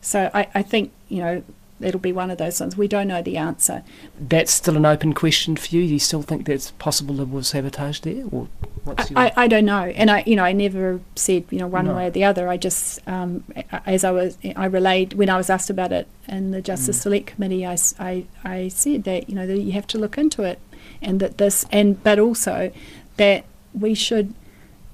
So 0.00 0.30
I, 0.32 0.48
I 0.54 0.62
think, 0.62 0.92
you 1.08 1.22
know, 1.22 1.42
it'll 1.80 2.00
be 2.00 2.12
one 2.12 2.30
of 2.30 2.38
those 2.38 2.60
ones. 2.60 2.76
We 2.76 2.88
don't 2.88 3.08
know 3.08 3.22
the 3.22 3.36
answer. 3.36 3.82
That's 4.18 4.52
still 4.52 4.76
an 4.76 4.86
open 4.86 5.12
question 5.12 5.56
for 5.56 5.74
you. 5.74 5.82
You 5.82 5.98
still 5.98 6.22
think 6.22 6.46
that's 6.46 6.72
possible 6.72 7.16
there 7.16 7.26
was 7.26 7.48
sabotage 7.48 8.00
there, 8.00 8.24
or 8.30 8.48
what's 8.88 9.10
your... 9.10 9.18
I, 9.18 9.32
I 9.36 9.48
don't 9.48 9.64
know, 9.64 9.84
and 9.84 10.10
I 10.10 10.22
you 10.26 10.36
know 10.36 10.44
I 10.44 10.52
never 10.52 11.00
said 11.14 11.44
you 11.50 11.58
know 11.58 11.66
one 11.66 11.86
no. 11.86 11.94
way 11.94 12.06
or 12.06 12.10
the 12.10 12.24
other. 12.24 12.48
I 12.48 12.56
just 12.56 13.06
um, 13.08 13.44
as 13.86 14.04
I 14.04 14.10
was 14.10 14.38
I 14.56 14.66
relayed 14.66 15.14
when 15.14 15.30
I 15.30 15.36
was 15.36 15.50
asked 15.50 15.70
about 15.70 15.92
it 15.92 16.08
in 16.26 16.50
the 16.50 16.60
Justice 16.60 16.98
mm. 16.98 17.02
Select 17.02 17.26
Committee, 17.26 17.66
I, 17.66 17.76
I 17.98 18.24
I 18.44 18.68
said 18.68 19.04
that 19.04 19.28
you 19.28 19.34
know 19.34 19.46
that 19.46 19.58
you 19.58 19.72
have 19.72 19.86
to 19.88 19.98
look 19.98 20.18
into 20.18 20.42
it, 20.42 20.58
and 21.00 21.20
that 21.20 21.38
this 21.38 21.64
and 21.70 22.02
but 22.02 22.18
also 22.18 22.72
that 23.16 23.44
we 23.72 23.94
should 23.94 24.34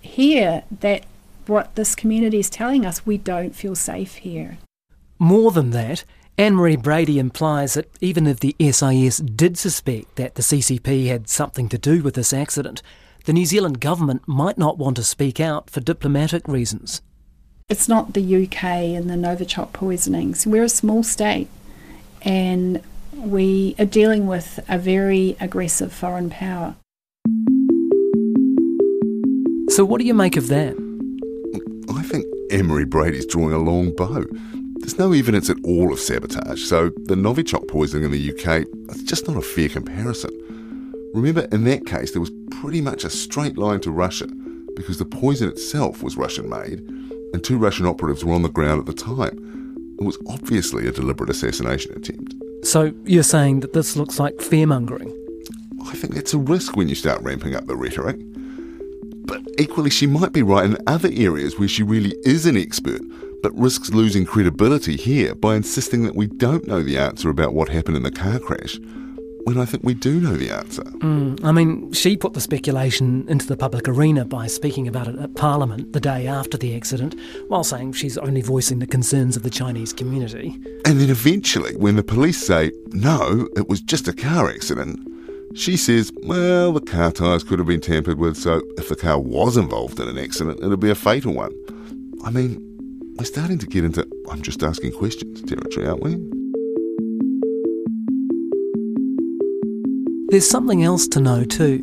hear 0.00 0.64
that 0.80 1.04
what 1.46 1.74
this 1.74 1.94
community 1.94 2.38
is 2.38 2.50
telling 2.50 2.84
us 2.86 3.06
we 3.06 3.18
don't 3.18 3.54
feel 3.54 3.74
safe 3.74 4.16
here. 4.16 4.58
More 5.18 5.50
than 5.50 5.70
that, 5.70 6.04
Anne 6.36 6.54
Marie 6.54 6.76
Brady 6.76 7.18
implies 7.18 7.74
that 7.74 7.88
even 8.00 8.26
if 8.26 8.40
the 8.40 8.56
SIS 8.58 9.18
did 9.18 9.56
suspect 9.56 10.16
that 10.16 10.34
the 10.34 10.42
CCP 10.42 11.06
had 11.06 11.28
something 11.28 11.68
to 11.68 11.78
do 11.78 12.02
with 12.02 12.14
this 12.14 12.32
accident, 12.32 12.82
the 13.25 13.33
New 13.33 13.47
Zealand 13.47 13.81
government 13.81 14.23
might 14.26 14.59
not 14.59 14.76
want 14.76 14.97
to 14.97 15.02
speak 15.02 15.40
out 15.40 15.71
for 15.71 15.81
diplomatic 15.81 16.47
reasons. 16.47 17.00
It's 17.71 17.88
not 17.88 18.12
the 18.12 18.45
UK 18.45 18.64
and 18.64 19.09
the 19.09 19.14
Novichok 19.14 19.73
poisonings. 19.73 20.47
We're 20.47 20.64
a 20.64 20.69
small 20.69 21.02
state 21.02 21.49
and 22.23 22.83
we 23.14 23.75
are 23.78 23.87
dealing 23.87 24.26
with 24.26 24.61
a 24.69 24.76
very 24.76 25.37
aggressive 25.40 25.93
foreign 25.93 26.28
power. 26.28 26.76
So, 29.71 29.85
what 29.85 30.00
do 30.00 30.07
you 30.07 30.14
make 30.14 30.37
of 30.37 30.49
that? 30.49 30.75
I 31.88 32.02
think 32.02 32.26
Anne 32.50 32.66
Marie 32.66 32.85
Brady's 32.85 33.26
drawing 33.26 33.54
a 33.54 33.59
long 33.59 33.95
bow. 33.97 34.25
There's 34.81 34.99
no 34.99 35.12
evidence 35.12 35.49
at 35.49 35.57
all 35.64 35.93
of 35.93 35.99
sabotage, 35.99 36.62
so 36.62 36.90
the 37.07 37.14
Novichok 37.14 37.69
poisoning 37.69 38.04
in 38.04 38.11
the 38.11 38.31
UK 38.31 38.66
is 38.95 39.02
just 39.04 39.26
not 39.26 39.38
a 39.38 39.43
fair 39.43 39.71
comparison. 39.71 40.31
Remember, 41.14 41.47
in 41.52 41.62
that 41.64 41.87
case, 41.87 42.11
there 42.11 42.21
was 42.21 42.33
pretty 42.50 42.80
much 42.80 43.04
a 43.04 43.11
straight 43.11 43.56
line 43.56 43.78
to 43.80 43.92
Russia 43.92 44.26
because 44.75 44.99
the 44.99 45.04
poison 45.04 45.49
itself 45.49 46.02
was 46.02 46.16
Russian 46.16 46.49
made 46.49 46.80
and 47.33 47.42
two 47.42 47.56
Russian 47.56 47.87
operatives 47.87 48.25
were 48.25 48.35
on 48.35 48.42
the 48.42 48.49
ground 48.49 48.80
at 48.80 48.87
the 48.87 48.92
time. 48.92 49.97
It 50.00 50.04
was 50.04 50.18
obviously 50.28 50.88
a 50.88 50.92
deliberate 50.92 51.30
assassination 51.30 51.97
attempt. 51.97 52.35
So 52.64 52.92
you're 53.04 53.23
saying 53.23 53.61
that 53.61 53.75
this 53.75 53.94
looks 53.94 54.18
like 54.18 54.35
fearmongering? 54.38 55.12
I 55.87 55.94
think 55.94 56.14
that's 56.14 56.35
a 56.35 56.38
risk 56.38 56.76
when 56.76 56.88
you 56.88 56.97
start 56.97 57.23
ramping 57.23 57.54
up 57.54 57.66
the 57.66 57.76
rhetoric. 57.76 58.16
But 59.25 59.40
equally, 59.59 59.90
she 59.90 60.09
might 60.09 60.33
be 60.33 60.42
right 60.42 60.64
in 60.64 60.76
other 60.88 61.11
areas 61.12 61.59
where 61.61 61.68
she 61.68 61.85
really 61.85 62.16
is 62.25 62.44
an 62.44 62.56
expert 62.56 63.02
but 63.40 63.56
risks 63.59 63.90
losing 63.90 64.25
credibility 64.25 64.97
here 64.97 65.35
by 65.35 65.54
insisting 65.54 66.02
that 66.02 66.16
we 66.16 66.26
don't 66.26 66.66
know 66.66 66.83
the 66.83 66.97
answer 66.97 67.28
about 67.28 67.52
what 67.52 67.68
happened 67.68 67.94
in 67.94 68.02
the 68.02 68.11
car 68.11 68.38
crash. 68.38 68.78
When 69.44 69.58
I 69.58 69.64
think 69.64 69.84
we 69.84 69.94
do 69.94 70.20
know 70.20 70.36
the 70.36 70.50
answer. 70.50 70.82
Mm, 70.82 71.44
I 71.44 71.52
mean, 71.52 71.92
she 71.92 72.16
put 72.16 72.34
the 72.34 72.40
speculation 72.40 73.26
into 73.28 73.46
the 73.46 73.56
public 73.56 73.88
arena 73.88 74.24
by 74.24 74.46
speaking 74.46 74.88
about 74.88 75.08
it 75.08 75.18
at 75.18 75.34
Parliament 75.34 75.92
the 75.92 76.00
day 76.00 76.26
after 76.26 76.56
the 76.56 76.74
accident, 76.74 77.14
while 77.48 77.64
saying 77.64 77.92
she's 77.92 78.18
only 78.18 78.40
voicing 78.40 78.78
the 78.78 78.86
concerns 78.86 79.36
of 79.36 79.42
the 79.42 79.50
Chinese 79.50 79.92
community. 79.92 80.58
And 80.84 81.00
then 81.00 81.10
eventually, 81.10 81.76
when 81.76 81.96
the 81.96 82.02
police 82.02 82.44
say, 82.44 82.72
no, 82.88 83.48
it 83.56 83.68
was 83.68 83.80
just 83.80 84.08
a 84.08 84.12
car 84.12 84.50
accident, 84.50 84.98
she 85.54 85.76
says, 85.76 86.10
well, 86.24 86.72
the 86.72 86.80
car 86.80 87.12
tyres 87.12 87.44
could 87.44 87.58
have 87.58 87.68
been 87.68 87.80
tampered 87.80 88.18
with, 88.18 88.36
so 88.36 88.60
if 88.76 88.88
the 88.88 88.96
car 88.96 89.20
was 89.20 89.56
involved 89.56 90.00
in 90.00 90.08
an 90.08 90.18
accident, 90.18 90.58
it'd 90.60 90.80
be 90.80 90.90
a 90.90 90.96
fatal 90.96 91.32
one. 91.32 91.52
I 92.24 92.30
mean, 92.30 92.58
we're 93.18 93.24
starting 93.24 93.58
to 93.58 93.66
get 93.66 93.84
into 93.84 94.06
I'm 94.30 94.42
just 94.42 94.62
asking 94.62 94.92
questions 94.92 95.42
territory, 95.42 95.86
aren't 95.86 96.02
we? 96.02 96.33
There's 100.28 100.49
something 100.49 100.83
else 100.83 101.07
to 101.09 101.21
know 101.21 101.45
too. 101.45 101.81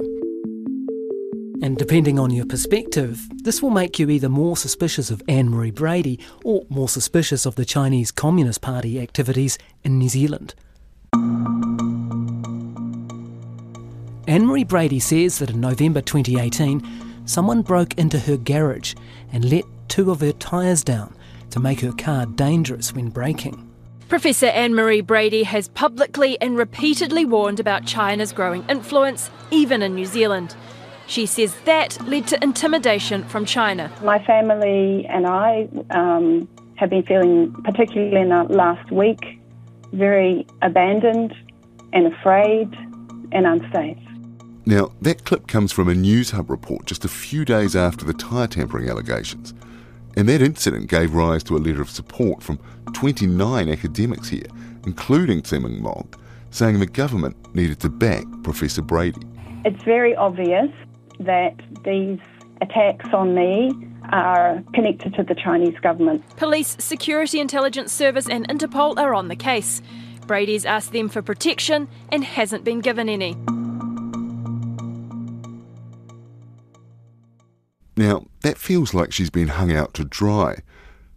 And 1.62 1.78
depending 1.78 2.18
on 2.18 2.32
your 2.32 2.46
perspective, 2.46 3.28
this 3.44 3.62
will 3.62 3.70
make 3.70 4.00
you 4.00 4.10
either 4.10 4.30
more 4.30 4.58
suspicious 4.58 5.12
of 5.12 5.22
Anne 5.28 5.50
Marie 5.50 5.72
Brady 5.72 6.20
or 6.44 6.66
more 6.68 6.90
suspicious 6.90 7.46
of 7.46 7.56
the 7.56 7.66
Chinese 7.66 8.12
Communist 8.12 8.62
Party 8.62 9.00
activities 9.00 9.58
in 9.84 10.00
New 10.00 10.10
Zealand. 10.10 10.56
Anne 14.28 14.46
Marie 14.46 14.64
Brady 14.64 15.00
says 15.00 15.40
that 15.40 15.52
in 15.52 15.62
November 15.62 16.02
2018, 16.02 17.26
someone 17.26 17.62
broke 17.62 17.94
into 17.98 18.20
her 18.20 18.38
garage 18.38 18.96
and 19.32 19.46
let 19.46 19.64
two 19.88 20.10
of 20.10 20.20
her 20.22 20.34
tyres 20.34 20.84
down 20.84 21.16
to 21.52 21.60
make 21.60 21.82
her 21.82 21.92
car 21.92 22.26
dangerous 22.26 22.94
when 22.94 23.10
braking. 23.10 23.71
Professor 24.12 24.48
Anne 24.48 24.76
Marie 24.76 25.00
Brady 25.00 25.44
has 25.44 25.70
publicly 25.70 26.38
and 26.42 26.58
repeatedly 26.58 27.24
warned 27.24 27.62
about 27.62 27.86
China's 27.86 28.34
growing 28.34 28.62
influence, 28.68 29.30
even 29.52 29.82
in 29.82 29.96
New 29.96 30.06
Zealand. 30.06 30.54
She 31.08 31.26
says 31.26 31.56
that 31.64 31.98
led 32.06 32.28
to 32.28 32.44
intimidation 32.44 33.24
from 33.24 33.46
China. 33.46 33.90
My 34.04 34.22
family 34.26 35.08
and 35.08 35.26
I 35.26 35.70
um, 35.92 36.46
have 36.76 36.90
been 36.90 37.04
feeling, 37.04 37.54
particularly 37.64 38.20
in 38.20 38.28
the 38.28 38.44
last 38.54 38.92
week, 38.92 39.40
very 39.94 40.46
abandoned 40.62 41.34
and 41.94 42.14
afraid 42.14 42.68
and 43.32 43.48
unsafe. 43.48 43.98
Now, 44.66 44.92
that 45.00 45.24
clip 45.24 45.48
comes 45.48 45.72
from 45.72 45.88
a 45.88 45.94
Newshub 45.94 46.50
report 46.50 46.86
just 46.86 47.06
a 47.06 47.08
few 47.08 47.46
days 47.46 47.78
after 47.78 48.04
the 48.04 48.14
tyre 48.14 48.48
tampering 48.48 48.90
allegations. 48.90 49.54
And 50.18 50.28
that 50.30 50.42
incident 50.42 50.90
gave 50.90 51.14
rise 51.14 51.44
to 51.46 51.56
a 51.56 51.60
letter 51.60 51.82
of 51.82 51.90
support 51.90 52.44
from 52.44 52.60
29 52.94 53.70
academics 53.70 54.30
here, 54.30 54.48
including 54.86 55.42
Tze-Ming 55.42 55.82
Mok, 55.82 56.20
saying 56.50 56.80
the 56.80 56.86
government 56.86 57.36
needed 57.56 57.80
to 57.82 57.90
back 57.90 58.26
Professor 58.44 58.82
Brady. 58.82 59.22
It's 59.64 59.82
very 59.84 60.16
obvious 60.16 60.70
that 61.20 61.56
these 61.84 62.20
attacks 62.62 63.10
on 63.14 63.36
me 63.36 63.72
are 64.10 64.64
connected 64.74 65.14
to 65.16 65.24
the 65.24 65.36
Chinese 65.36 65.78
government. 65.82 66.24
Police, 66.36 66.76
Security 66.80 67.40
Intelligence 67.40 67.94
Service, 67.94 68.28
and 68.28 68.48
Interpol 68.48 68.98
are 68.98 69.14
on 69.14 69.28
the 69.28 69.36
case. 69.36 69.82
Brady's 70.28 70.66
asked 70.66 70.92
them 70.92 71.10
for 71.10 71.22
protection 71.22 71.88
and 72.12 72.24
hasn't 72.24 72.64
been 72.64 72.80
given 72.80 73.08
any. 73.08 73.36
Now, 78.02 78.26
that 78.42 78.58
feels 78.58 78.96
like 78.96 79.14
she's 79.14 79.30
been 79.30 79.50
hung 79.50 79.72
out 79.72 79.94
to 79.94 80.04
dry. 80.04 80.58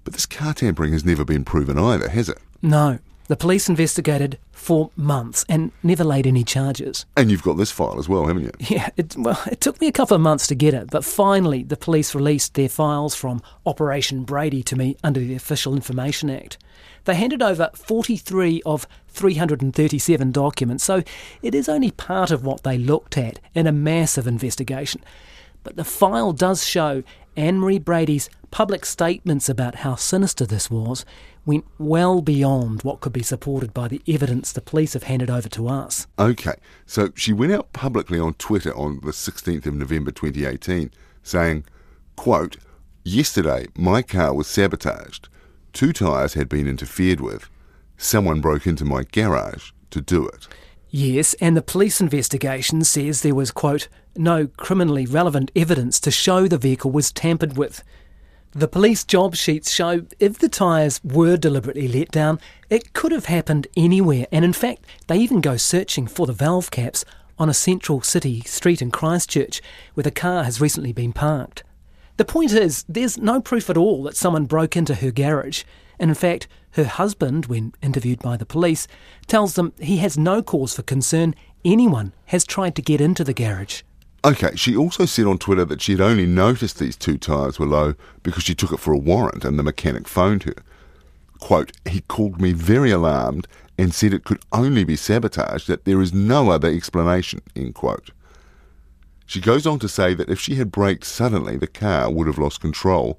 But 0.04 0.12
this 0.12 0.26
car 0.26 0.52
tampering 0.52 0.92
has 0.92 1.02
never 1.02 1.24
been 1.24 1.42
proven 1.42 1.78
either, 1.78 2.10
has 2.10 2.28
it? 2.28 2.38
No. 2.60 2.98
The 3.26 3.36
police 3.36 3.70
investigated 3.70 4.38
for 4.52 4.90
months 4.94 5.46
and 5.48 5.72
never 5.82 6.04
laid 6.04 6.26
any 6.26 6.44
charges. 6.44 7.06
And 7.16 7.30
you've 7.30 7.42
got 7.42 7.56
this 7.56 7.70
file 7.70 7.98
as 7.98 8.06
well, 8.06 8.26
haven't 8.26 8.42
you? 8.42 8.50
Yeah, 8.76 8.90
it, 8.98 9.16
well, 9.16 9.40
it 9.50 9.62
took 9.62 9.80
me 9.80 9.86
a 9.86 9.92
couple 9.92 10.14
of 10.14 10.20
months 10.20 10.46
to 10.48 10.54
get 10.54 10.74
it, 10.74 10.90
but 10.90 11.06
finally 11.06 11.62
the 11.62 11.78
police 11.78 12.14
released 12.14 12.52
their 12.52 12.68
files 12.68 13.14
from 13.14 13.42
Operation 13.64 14.24
Brady 14.24 14.62
to 14.64 14.76
me 14.76 14.98
under 15.02 15.20
the 15.20 15.34
Official 15.34 15.74
Information 15.74 16.28
Act. 16.28 16.58
They 17.04 17.14
handed 17.14 17.42
over 17.42 17.70
43 17.74 18.60
of 18.66 18.86
337 19.08 20.32
documents, 20.32 20.84
so 20.84 21.02
it 21.40 21.54
is 21.54 21.66
only 21.66 21.92
part 21.92 22.30
of 22.30 22.44
what 22.44 22.62
they 22.62 22.76
looked 22.76 23.16
at 23.16 23.40
in 23.54 23.66
a 23.66 23.72
massive 23.72 24.26
investigation. 24.26 25.02
But 25.64 25.76
the 25.76 25.84
file 25.84 26.32
does 26.32 26.64
show 26.64 27.02
Anne 27.36 27.58
Marie 27.58 27.80
Brady's 27.80 28.30
public 28.52 28.86
statements 28.86 29.48
about 29.48 29.76
how 29.76 29.96
sinister 29.96 30.46
this 30.46 30.70
was 30.70 31.04
went 31.44 31.64
well 31.78 32.22
beyond 32.22 32.82
what 32.82 33.00
could 33.00 33.12
be 33.12 33.22
supported 33.22 33.74
by 33.74 33.88
the 33.88 34.00
evidence 34.06 34.52
the 34.52 34.60
police 34.60 34.92
have 34.92 35.02
handed 35.02 35.28
over 35.28 35.48
to 35.48 35.66
us. 35.66 36.06
Okay, 36.18 36.54
so 36.86 37.10
she 37.16 37.32
went 37.32 37.52
out 37.52 37.72
publicly 37.72 38.18
on 38.18 38.34
Twitter 38.34 38.74
on 38.76 39.00
the 39.00 39.10
16th 39.10 39.66
of 39.66 39.74
November 39.74 40.12
2018 40.12 40.90
saying, 41.22 41.64
quote, 42.14 42.56
Yesterday 43.02 43.66
my 43.74 44.02
car 44.02 44.32
was 44.32 44.46
sabotaged. 44.46 45.28
Two 45.72 45.92
tyres 45.92 46.34
had 46.34 46.48
been 46.48 46.68
interfered 46.68 47.20
with. 47.20 47.50
Someone 47.96 48.40
broke 48.40 48.66
into 48.66 48.84
my 48.84 49.02
garage 49.02 49.72
to 49.90 50.00
do 50.00 50.26
it. 50.28 50.46
Yes, 50.96 51.34
and 51.40 51.56
the 51.56 51.60
police 51.60 52.00
investigation 52.00 52.84
says 52.84 53.22
there 53.22 53.34
was, 53.34 53.50
quote, 53.50 53.88
no 54.14 54.46
criminally 54.46 55.06
relevant 55.06 55.50
evidence 55.56 55.98
to 55.98 56.12
show 56.12 56.46
the 56.46 56.56
vehicle 56.56 56.92
was 56.92 57.10
tampered 57.10 57.56
with. 57.56 57.82
The 58.52 58.68
police 58.68 59.02
job 59.02 59.34
sheets 59.34 59.72
show 59.72 60.06
if 60.20 60.38
the 60.38 60.48
tyres 60.48 61.00
were 61.02 61.36
deliberately 61.36 61.88
let 61.88 62.12
down, 62.12 62.38
it 62.70 62.92
could 62.92 63.10
have 63.10 63.24
happened 63.24 63.66
anywhere, 63.76 64.28
and 64.30 64.44
in 64.44 64.52
fact, 64.52 64.84
they 65.08 65.16
even 65.16 65.40
go 65.40 65.56
searching 65.56 66.06
for 66.06 66.28
the 66.28 66.32
valve 66.32 66.70
caps 66.70 67.04
on 67.40 67.48
a 67.48 67.54
central 67.54 68.00
city 68.00 68.42
street 68.42 68.80
in 68.80 68.92
Christchurch 68.92 69.60
where 69.94 70.04
the 70.04 70.12
car 70.12 70.44
has 70.44 70.60
recently 70.60 70.92
been 70.92 71.12
parked. 71.12 71.64
The 72.18 72.24
point 72.24 72.52
is, 72.52 72.84
there's 72.88 73.18
no 73.18 73.40
proof 73.40 73.68
at 73.68 73.76
all 73.76 74.04
that 74.04 74.16
someone 74.16 74.44
broke 74.44 74.76
into 74.76 74.94
her 74.94 75.10
garage, 75.10 75.64
and 75.98 76.08
in 76.08 76.14
fact, 76.14 76.46
her 76.74 76.84
husband, 76.84 77.46
when 77.46 77.72
interviewed 77.82 78.20
by 78.20 78.36
the 78.36 78.46
police, 78.46 78.86
tells 79.26 79.54
them 79.54 79.72
he 79.78 79.98
has 79.98 80.18
no 80.18 80.42
cause 80.42 80.74
for 80.74 80.82
concern 80.82 81.34
anyone 81.64 82.12
has 82.26 82.44
tried 82.44 82.76
to 82.76 82.82
get 82.82 83.00
into 83.00 83.24
the 83.24 83.34
garage. 83.34 83.82
Okay, 84.24 84.56
she 84.56 84.76
also 84.76 85.04
said 85.04 85.26
on 85.26 85.38
Twitter 85.38 85.64
that 85.66 85.82
she 85.82 85.92
had 85.92 86.00
only 86.00 86.26
noticed 86.26 86.78
these 86.78 86.96
two 86.96 87.18
tyres 87.18 87.58
were 87.58 87.66
low 87.66 87.94
because 88.22 88.42
she 88.42 88.54
took 88.54 88.72
it 88.72 88.80
for 88.80 88.92
a 88.92 88.98
warrant 88.98 89.44
and 89.44 89.58
the 89.58 89.62
mechanic 89.62 90.08
phoned 90.08 90.44
her. 90.44 90.54
Quote, 91.40 91.72
he 91.88 92.00
called 92.00 92.40
me 92.40 92.52
very 92.52 92.90
alarmed 92.90 93.46
and 93.76 93.94
said 93.94 94.14
it 94.14 94.24
could 94.24 94.40
only 94.52 94.84
be 94.84 94.96
sabotage, 94.96 95.66
that 95.66 95.84
there 95.84 96.00
is 96.00 96.12
no 96.12 96.50
other 96.50 96.68
explanation, 96.68 97.42
end 97.54 97.74
quote. 97.74 98.10
She 99.26 99.40
goes 99.40 99.66
on 99.66 99.78
to 99.80 99.88
say 99.88 100.14
that 100.14 100.30
if 100.30 100.40
she 100.40 100.54
had 100.54 100.72
braked 100.72 101.04
suddenly, 101.04 101.56
the 101.56 101.66
car 101.66 102.10
would 102.10 102.26
have 102.26 102.38
lost 102.38 102.60
control. 102.60 103.18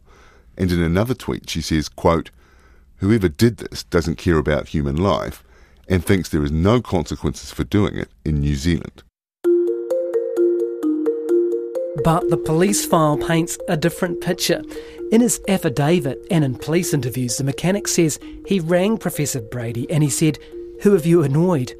And 0.57 0.71
in 0.71 0.81
another 0.81 1.13
tweet, 1.13 1.49
she 1.49 1.61
says, 1.61 1.89
quote, 1.89 2.31
Whoever 2.97 3.27
did 3.27 3.57
this 3.57 3.83
doesn't 3.83 4.17
care 4.17 4.37
about 4.37 4.69
human 4.69 4.95
life 4.95 5.43
and 5.87 6.03
thinks 6.03 6.29
there 6.29 6.43
is 6.43 6.51
no 6.51 6.81
consequences 6.81 7.51
for 7.51 7.63
doing 7.63 7.97
it 7.97 8.09
in 8.23 8.39
New 8.39 8.55
Zealand. 8.55 9.03
But 12.03 12.29
the 12.29 12.41
police 12.43 12.85
file 12.85 13.17
paints 13.17 13.57
a 13.67 13.77
different 13.77 14.21
picture. 14.21 14.61
In 15.11 15.21
his 15.21 15.39
affidavit 15.47 16.19
and 16.29 16.43
in 16.43 16.55
police 16.55 16.93
interviews, 16.93 17.37
the 17.37 17.43
mechanic 17.43 17.87
says 17.87 18.19
he 18.47 18.59
rang 18.59 18.97
Professor 18.97 19.41
Brady 19.41 19.89
and 19.89 20.03
he 20.03 20.09
said, 20.09 20.37
Who 20.81 20.93
have 20.93 21.05
you 21.05 21.23
annoyed? 21.23 21.73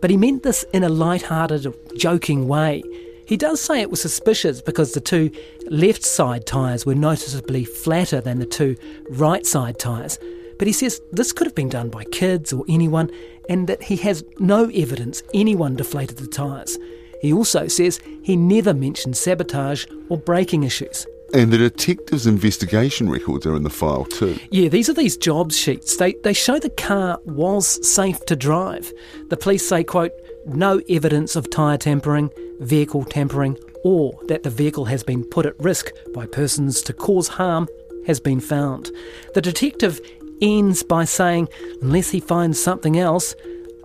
But 0.00 0.10
he 0.10 0.16
meant 0.16 0.42
this 0.42 0.64
in 0.72 0.84
a 0.84 0.88
light-hearted, 0.88 1.66
joking 1.96 2.46
way. 2.46 2.82
He 3.26 3.36
does 3.36 3.60
say 3.60 3.80
it 3.80 3.90
was 3.90 4.02
suspicious 4.02 4.60
because 4.60 4.92
the 4.92 5.00
two 5.00 5.30
left 5.68 6.04
side 6.04 6.46
tyres 6.46 6.84
were 6.84 6.94
noticeably 6.94 7.64
flatter 7.64 8.20
than 8.20 8.38
the 8.38 8.46
two 8.46 8.76
right 9.08 9.46
side 9.46 9.78
tyres. 9.78 10.18
But 10.64 10.68
he 10.68 10.72
says 10.72 11.02
this 11.12 11.30
could 11.30 11.46
have 11.46 11.54
been 11.54 11.68
done 11.68 11.90
by 11.90 12.04
kids 12.04 12.50
or 12.50 12.64
anyone, 12.70 13.10
and 13.50 13.66
that 13.68 13.82
he 13.82 13.96
has 13.96 14.24
no 14.38 14.70
evidence 14.70 15.22
anyone 15.34 15.76
deflated 15.76 16.16
the 16.16 16.26
tyres. 16.26 16.78
He 17.20 17.34
also 17.34 17.68
says 17.68 18.00
he 18.22 18.34
never 18.34 18.72
mentioned 18.72 19.14
sabotage 19.14 19.84
or 20.08 20.16
braking 20.16 20.62
issues. 20.62 21.06
And 21.34 21.52
the 21.52 21.58
detective's 21.58 22.26
investigation 22.26 23.10
records 23.10 23.44
are 23.44 23.54
in 23.56 23.62
the 23.62 23.68
file 23.68 24.06
too. 24.06 24.38
Yeah, 24.50 24.70
these 24.70 24.88
are 24.88 24.94
these 24.94 25.18
jobs 25.18 25.54
sheets. 25.54 25.98
They, 25.98 26.14
they 26.24 26.32
show 26.32 26.58
the 26.58 26.70
car 26.70 27.18
was 27.26 27.86
safe 27.86 28.24
to 28.24 28.34
drive. 28.34 28.90
The 29.28 29.36
police 29.36 29.68
say, 29.68 29.84
quote, 29.84 30.12
no 30.46 30.80
evidence 30.88 31.36
of 31.36 31.50
tyre 31.50 31.76
tampering, 31.76 32.30
vehicle 32.60 33.04
tampering, 33.04 33.58
or 33.84 34.18
that 34.28 34.44
the 34.44 34.50
vehicle 34.50 34.86
has 34.86 35.02
been 35.02 35.24
put 35.24 35.44
at 35.44 35.60
risk 35.60 35.90
by 36.14 36.24
persons 36.24 36.80
to 36.84 36.94
cause 36.94 37.28
harm 37.28 37.68
has 38.06 38.18
been 38.18 38.40
found. 38.40 38.90
The 39.34 39.42
detective 39.42 40.00
ends 40.40 40.82
by 40.82 41.04
saying, 41.04 41.48
unless 41.82 42.10
he 42.10 42.20
finds 42.20 42.62
something 42.62 42.98
else, 42.98 43.34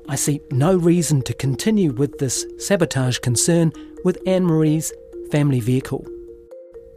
I 0.07 0.15
see 0.15 0.41
no 0.51 0.75
reason 0.75 1.21
to 1.23 1.33
continue 1.33 1.91
with 1.91 2.17
this 2.17 2.45
sabotage 2.57 3.19
concern 3.19 3.71
with 4.03 4.17
Anne 4.25 4.45
Marie's 4.45 4.91
family 5.31 5.59
vehicle. 5.59 6.05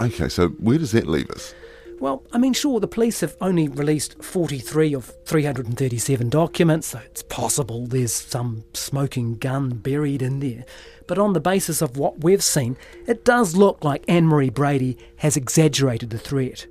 Okay, 0.01 0.29
so 0.29 0.49
where 0.49 0.79
does 0.79 0.93
that 0.93 1.07
leave 1.07 1.31
us? 1.31 1.55
Well, 2.01 2.25
I 2.33 2.39
mean, 2.39 2.53
sure, 2.53 2.81
the 2.81 2.89
police 2.89 3.21
have 3.21 3.37
only 3.41 3.69
released 3.69 4.21
43 4.25 4.95
of 4.95 5.13
337 5.25 6.31
documents, 6.31 6.89
so 6.89 6.99
it's 7.05 7.23
possible 7.23 7.87
there's 7.87 8.13
some 8.13 8.65
smoking 8.75 9.37
gun 9.37 9.69
buried 9.71 10.21
in 10.21 10.41
there. 10.41 10.65
But 11.07 11.21
on 11.21 11.33
the 11.33 11.41
basis 11.41 11.81
of 11.81 11.97
what 11.97 12.25
we've 12.25 12.43
seen, 12.43 12.77
it 13.07 13.25
does 13.25 13.55
look 13.55 13.85
like 13.85 14.05
Anne 14.09 14.27
Marie 14.27 14.51
Brady 14.51 14.99
has 15.19 15.37
exaggerated 15.37 16.11
the 16.11 16.19
threat. 16.19 16.67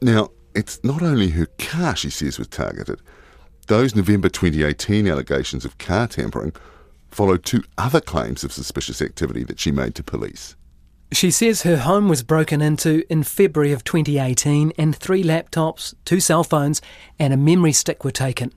Now, 0.00 0.30
it's 0.54 0.82
not 0.84 1.02
only 1.02 1.30
her 1.30 1.46
car 1.58 1.96
she 1.96 2.10
says 2.10 2.38
was 2.38 2.48
targeted. 2.48 3.00
Those 3.68 3.94
November 3.94 4.28
2018 4.28 5.06
allegations 5.06 5.64
of 5.64 5.78
car 5.78 6.06
tampering 6.06 6.52
followed 7.10 7.44
two 7.44 7.62
other 7.78 8.00
claims 8.00 8.42
of 8.42 8.52
suspicious 8.52 9.00
activity 9.00 9.44
that 9.44 9.60
she 9.60 9.70
made 9.70 9.94
to 9.94 10.02
police. 10.02 10.56
She 11.12 11.30
says 11.30 11.62
her 11.62 11.76
home 11.76 12.08
was 12.08 12.22
broken 12.22 12.62
into 12.62 13.04
in 13.12 13.22
February 13.22 13.72
of 13.72 13.84
2018 13.84 14.72
and 14.78 14.96
three 14.96 15.22
laptops, 15.22 15.94
two 16.06 16.20
cell 16.20 16.42
phones, 16.42 16.80
and 17.18 17.34
a 17.34 17.36
memory 17.36 17.72
stick 17.72 18.02
were 18.02 18.10
taken. 18.10 18.52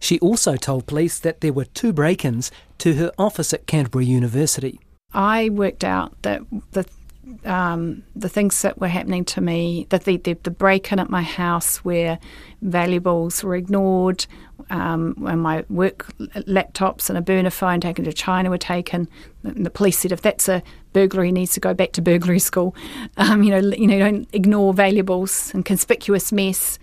She 0.00 0.18
also 0.20 0.56
told 0.56 0.86
police 0.86 1.18
that 1.18 1.42
there 1.42 1.52
were 1.52 1.66
two 1.66 1.92
break 1.92 2.24
ins 2.24 2.50
to 2.78 2.94
her 2.94 3.12
office 3.18 3.52
at 3.52 3.66
Canterbury 3.66 4.06
University. 4.06 4.80
I 5.12 5.50
worked 5.50 5.84
out 5.84 6.22
that 6.22 6.42
the 6.72 6.86
um, 7.44 8.02
the 8.14 8.28
things 8.28 8.62
that 8.62 8.80
were 8.80 8.88
happening 8.88 9.24
to 9.26 9.40
me, 9.40 9.86
the, 9.90 9.98
the, 9.98 10.34
the 10.34 10.50
break 10.50 10.92
in 10.92 10.98
at 10.98 11.10
my 11.10 11.22
house 11.22 11.78
where 11.78 12.18
valuables 12.62 13.42
were 13.42 13.56
ignored, 13.56 14.26
um, 14.70 15.14
when 15.18 15.38
my 15.38 15.64
work 15.68 16.06
laptops 16.18 17.08
and 17.08 17.16
a 17.16 17.22
burner 17.22 17.50
phone 17.50 17.80
taken 17.80 18.04
to 18.04 18.12
China 18.12 18.50
were 18.50 18.58
taken. 18.58 19.08
And 19.44 19.64
the 19.64 19.70
police 19.70 19.98
said 19.98 20.12
if 20.12 20.22
that's 20.22 20.48
a 20.48 20.62
burglary, 20.92 21.32
needs 21.32 21.52
to 21.52 21.60
go 21.60 21.74
back 21.74 21.92
to 21.92 22.02
burglary 22.02 22.38
school. 22.38 22.74
Um, 23.16 23.42
you 23.42 23.50
know, 23.50 23.72
you 23.76 23.86
know, 23.86 23.98
don't 23.98 24.28
ignore 24.32 24.72
valuables 24.72 25.52
and 25.52 25.64
conspicuous 25.64 26.30
mess. 26.30 26.78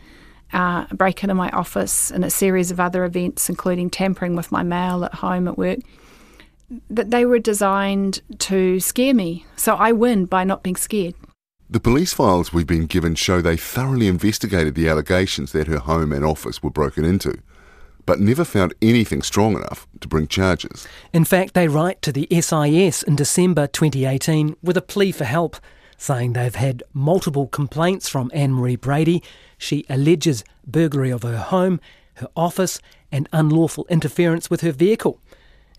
Uh, 0.54 0.86
break 0.94 1.24
into 1.24 1.34
my 1.34 1.50
office 1.52 2.12
and 2.12 2.24
a 2.24 2.30
series 2.30 2.72
of 2.72 2.80
other 2.80 3.04
events, 3.06 3.50
including 3.50 3.90
tampering 3.90 4.36
with 4.36 4.52
my 4.52 4.64
mail 4.64 5.06
at 5.06 5.14
home 5.14 5.48
at 5.48 5.58
work. 5.58 5.80
That 6.90 7.12
they 7.12 7.26
were 7.26 7.40
designed 7.40 8.22
to 8.40 8.80
scare 8.80 9.14
me, 9.14 9.46
so 9.56 9.76
I 9.76 9.92
win 9.92 10.26
by 10.26 10.44
not 10.44 10.64
being 10.64 10.76
scared. 10.76 11.16
The 11.70 11.80
police 11.80 12.14
files 12.14 12.54
we've 12.54 12.68
been 12.68 12.86
given 12.86 13.16
show 13.16 13.42
they 13.42 13.58
thoroughly 13.58 14.08
investigated 14.08 14.76
the 14.76 14.88
allegations 14.88 15.52
that 15.52 15.68
her 15.68 15.80
home 15.80 16.12
and 16.12 16.24
office 16.24 16.62
were 16.62 16.70
broken 16.70 17.04
into 17.04 17.40
but 18.06 18.20
never 18.20 18.46
found 18.46 18.74
anything 18.82 19.22
strong 19.22 19.56
enough 19.56 19.88
to 20.00 20.08
bring 20.08 20.28
charges. 20.28 20.88
In 21.14 21.26
fact, 21.26 21.54
they 21.54 21.68
write 21.68 22.02
to 22.04 22.12
the 22.12 22.28
SIS 22.32 23.04
in 23.04 23.16
December 23.16 23.68
2018 23.68 24.56
with 24.62 24.78
a 24.78 24.82
plea 24.82 25.12
for 25.12 25.26
help, 25.26 25.58
saying 25.98 26.34
they've 26.34 26.56
had 26.56 26.84
multiple 26.94 27.48
complaints 27.48 28.08
from 28.08 28.32
Anne 28.34 28.54
Marie 28.54 28.76
Brady. 28.76 29.24
She 29.58 29.86
alleges 29.90 30.44
burglary 30.66 31.12
of 31.12 31.24
her 31.24 31.38
home, 31.38 31.80
her 32.16 32.28
office, 32.36 32.80
and 33.12 33.30
unlawful 33.34 33.86
interference 33.90 34.50
with 34.50 34.62
her 34.62 34.72
vehicle, 34.72 35.20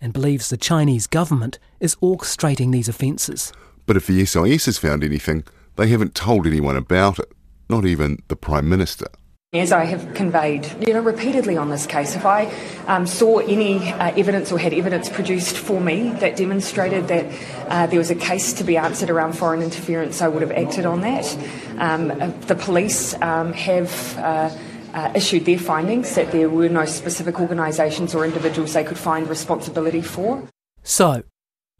and 0.01 0.13
believes 0.13 0.49
the 0.49 0.57
Chinese 0.57 1.07
government 1.07 1.59
is 1.79 1.95
orchestrating 1.97 2.71
these 2.71 2.87
offences. 2.87 3.51
But 3.85 3.97
if 3.97 4.07
the 4.07 4.23
SIS 4.25 4.65
has 4.65 4.77
found 4.77 5.03
anything, 5.03 5.43
they 5.75 5.87
haven't 5.87 6.15
told 6.15 6.45
anyone 6.45 6.75
about 6.75 7.19
it, 7.19 7.31
not 7.69 7.85
even 7.85 8.21
the 8.27 8.35
Prime 8.35 8.67
Minister. 8.67 9.07
As 9.53 9.71
I 9.71 9.85
have 9.85 10.13
conveyed, 10.13 10.67
you 10.85 10.93
know, 10.93 10.99
repeatedly 10.99 11.55
on 11.55 11.69
this 11.69 11.87
case, 11.87 12.17
if 12.17 12.25
I 12.25 12.53
um, 12.87 13.07
saw 13.07 13.37
any 13.37 13.93
uh, 13.93 14.11
evidence 14.17 14.51
or 14.51 14.59
had 14.59 14.73
evidence 14.73 15.07
produced 15.07 15.57
for 15.57 15.79
me 15.79 16.09
that 16.19 16.35
demonstrated 16.35 17.07
that 17.07 17.25
uh, 17.69 17.87
there 17.87 17.97
was 17.97 18.11
a 18.11 18.15
case 18.15 18.51
to 18.53 18.65
be 18.65 18.75
answered 18.75 19.09
around 19.09 19.37
foreign 19.37 19.61
interference, 19.61 20.21
I 20.21 20.27
would 20.27 20.41
have 20.41 20.51
acted 20.51 20.85
on 20.85 20.99
that. 20.99 21.37
Um, 21.77 22.11
uh, 22.11 22.27
the 22.47 22.55
police 22.55 23.13
um, 23.21 23.53
have. 23.53 24.17
Uh, 24.17 24.49
uh, 24.97 25.11
issued 25.13 25.45
their 25.45 25.59
findings 25.59 26.15
that 26.15 26.31
there 26.31 26.49
were 26.49 26.67
no 26.67 26.83
specific 26.83 27.39
organisations 27.39 28.15
or 28.15 28.25
individuals 28.25 28.73
they 28.73 28.83
could 28.83 28.97
find 28.97 29.29
responsibility 29.29 30.01
for. 30.01 30.43
So, 30.81 31.21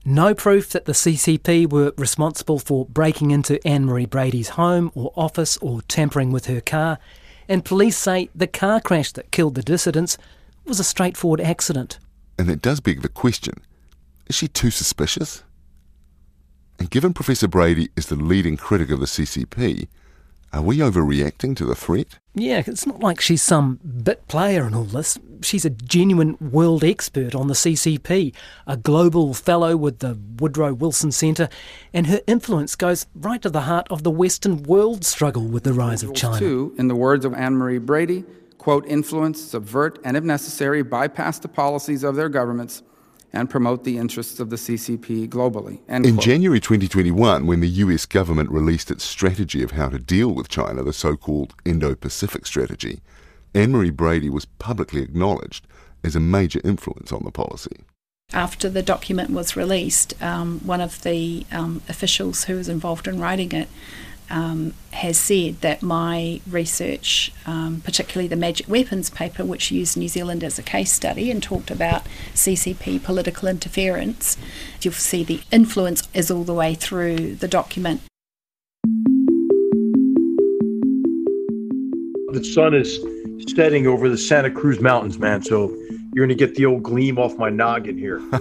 no 0.06 0.36
proof 0.36 0.69
that 0.69 0.86
the 0.86 0.91
CCP 0.91 1.71
were 1.71 1.93
responsible 1.97 2.60
for 2.60 2.86
breaking 2.86 3.32
into 3.32 3.65
Anne 3.67 3.86
Marie 3.86 4.06
Brady's 4.06 4.49
home 4.49 4.91
or 4.93 5.12
office 5.15 5.58
or 5.58 5.82
tampering 5.82 6.32
with 6.32 6.45
her 6.45 6.62
car, 6.62 6.99
and 7.49 7.65
police 7.65 7.97
say 7.97 8.30
the 8.36 8.45
car 8.45 8.80
crash 8.80 9.12
that 9.13 9.32
killed 9.32 9.56
the 9.56 9.63
dissidents 9.63 10.19
was 10.65 10.80
a 10.80 10.84
straightforward 10.84 11.41
accident. 11.41 11.97
And 12.38 12.51
it 12.51 12.62
does 12.62 12.80
beg 12.80 13.01
the 13.01 13.10
question 13.10 13.56
is 14.27 14.36
she 14.36 14.47
too 14.47 14.69
suspicious? 14.69 15.43
And 16.77 16.91
given 16.91 17.13
Professor 17.13 17.47
Brady 17.47 17.89
is 17.95 18.08
the 18.08 18.15
leading 18.15 18.58
critic 18.58 18.91
of 18.91 18.99
the 18.99 19.08
CCP, 19.08 19.88
are 20.53 20.62
we 20.62 20.77
overreacting 20.77 21.55
to 21.57 21.65
the 21.65 21.75
threat? 21.75 22.19
Yeah, 22.33 22.63
it's 22.65 22.86
not 22.86 22.99
like 22.99 23.19
she's 23.19 23.41
some 23.41 23.79
bit 24.03 24.27
player 24.27 24.65
in 24.65 24.73
all 24.73 24.83
this. 24.83 25.17
She's 25.41 25.65
a 25.65 25.69
genuine 25.69 26.38
world 26.39 26.83
expert 26.83 27.36
on 27.36 27.47
the 27.47 27.53
CCP, 27.53 28.33
a 28.65 28.77
global 28.77 29.33
fellow 29.33 29.75
with 29.75 29.99
the 29.99 30.17
Woodrow 30.39 30.73
Wilson 30.73 31.12
Centre, 31.12 31.49
and 31.93 32.07
her 32.07 32.21
influence 32.27 32.75
goes 32.75 33.07
right 33.15 33.41
to 33.41 33.49
the 33.49 33.62
heart 33.62 33.88
of 33.89 34.03
the 34.03 34.12
Western 34.12 34.63
world 34.63 35.03
struggle 35.03 35.47
with 35.47 35.63
the 35.63 35.73
rise 35.73 36.03
of 36.03 36.13
China. 36.13 36.39
Two, 36.39 36.75
in 36.77 36.88
the 36.88 36.95
words 36.95 37.25
of 37.25 37.33
Anne 37.33 37.55
Marie 37.55 37.77
Brady, 37.77 38.23
quote, 38.57 38.86
influence, 38.88 39.41
subvert, 39.41 39.99
and 40.03 40.15
if 40.17 40.23
necessary, 40.23 40.81
bypass 40.81 41.39
the 41.39 41.47
policies 41.47 42.03
of 42.03 42.15
their 42.15 42.29
governments 42.29 42.83
and 43.34 43.50
promote 43.50 43.84
the 43.84 43.98
interests 43.98 44.40
of 44.40 44.50
the 44.50 44.56
CCP 44.56 45.28
globally. 45.30 45.80
In 45.88 46.04
quote. 46.04 46.24
January 46.24 46.60
2021, 46.60 47.46
when 47.46 47.60
the 47.60 47.68
US 47.68 48.06
government 48.06 48.50
released 48.50 48.90
its 48.90 49.04
strategy 49.04 49.62
of 49.63 49.72
how 49.72 49.90
to 49.90 50.00
deal 50.00 50.34
with 50.34 50.50
China, 50.50 50.84
the 50.84 50.94
so 50.94 51.16
called 51.16 51.54
Indo 51.66 51.96
Pacific 51.96 52.46
strategy, 52.46 53.02
Anne 53.54 53.72
Marie 53.72 53.90
Brady 53.90 54.30
was 54.30 54.46
publicly 54.46 55.02
acknowledged 55.02 55.68
as 56.04 56.16
a 56.16 56.20
major 56.20 56.62
influence 56.63 57.12
on 57.12 57.24
the 57.24 57.32
policy. 57.32 57.86
After 58.34 58.70
the 58.70 58.84
document 58.84 59.30
was 59.30 59.56
released, 59.56 60.22
um, 60.22 60.60
one 60.60 60.82
of 60.82 61.02
the 61.04 61.46
um, 61.52 61.82
officials 61.88 62.46
who 62.46 62.56
was 62.56 62.68
involved 62.68 63.08
in 63.08 63.20
writing 63.20 63.52
it 63.54 63.70
um, 64.30 64.74
has 64.92 65.18
said 65.18 65.62
that 65.62 65.82
my 65.82 66.42
research, 66.50 67.32
um, 67.46 67.82
particularly 67.84 68.28
the 68.28 68.36
Magic 68.36 68.68
Weapons 68.68 69.10
paper, 69.10 69.46
which 69.46 69.72
used 69.72 69.98
New 69.98 70.08
Zealand 70.08 70.44
as 70.44 70.58
a 70.60 70.63
case 70.63 70.92
study 70.92 71.32
and 71.32 71.42
talked 71.42 71.72
about 71.72 72.04
CCP 72.34 73.04
political 73.04 73.48
interference, 73.48 74.38
you'll 74.82 74.94
see 74.94 75.24
the 75.24 75.42
influence 75.52 76.08
is 76.13 76.30
all 76.32 76.44
the 76.44 76.54
way 76.54 76.76
through 76.76 77.36
the 77.36 77.48
document. 77.48 78.02
The 82.34 82.44
sun 82.44 82.74
is 82.74 83.00
setting 83.56 83.88
over 83.88 84.10
the 84.10 84.18
Santa 84.18 84.52
Cruz 84.52 84.80
Mountains, 84.80 85.18
man. 85.18 85.42
So 85.42 85.70
you're 86.13 86.26
going 86.26 86.30
to 86.30 86.36
get 86.36 86.56
the 86.56 86.66
old 86.66 86.84
gleam 86.84 87.18
off 87.18 87.36
my 87.38 87.50
noggin 87.50 87.98
here. 87.98 88.20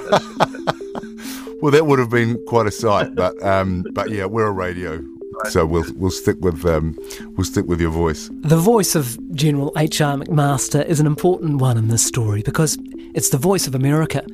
well, 1.61 1.71
that 1.73 1.87
would 1.87 1.99
have 1.99 2.11
been 2.11 2.43
quite 2.47 2.67
a 2.67 2.71
sight, 2.71 3.15
but 3.15 3.41
um, 3.43 3.85
but 3.93 4.11
yeah, 4.11 4.25
we're 4.25 4.47
a 4.47 4.53
radio 4.53 5.03
so 5.45 5.65
we'll 5.67 5.85
we'll 5.97 6.11
stick 6.11 6.37
with 6.41 6.65
um, 6.65 6.97
we'll 7.37 7.45
stick 7.45 7.67
with 7.67 7.81
your 7.81 7.91
voice. 7.91 8.31
The 8.43 8.57
voice 8.57 8.95
of 8.95 9.19
General 9.35 9.73
H.R. 9.77 10.17
McMaster 10.17 10.85
is 10.87 11.01
an 11.01 11.07
important 11.07 11.57
one 11.57 11.77
in 11.77 11.89
this 11.89 12.05
story 12.05 12.43
because 12.43 12.79
it's 13.15 13.31
the 13.31 13.39
voice 13.39 13.67
of 13.67 13.75
America. 13.75 14.25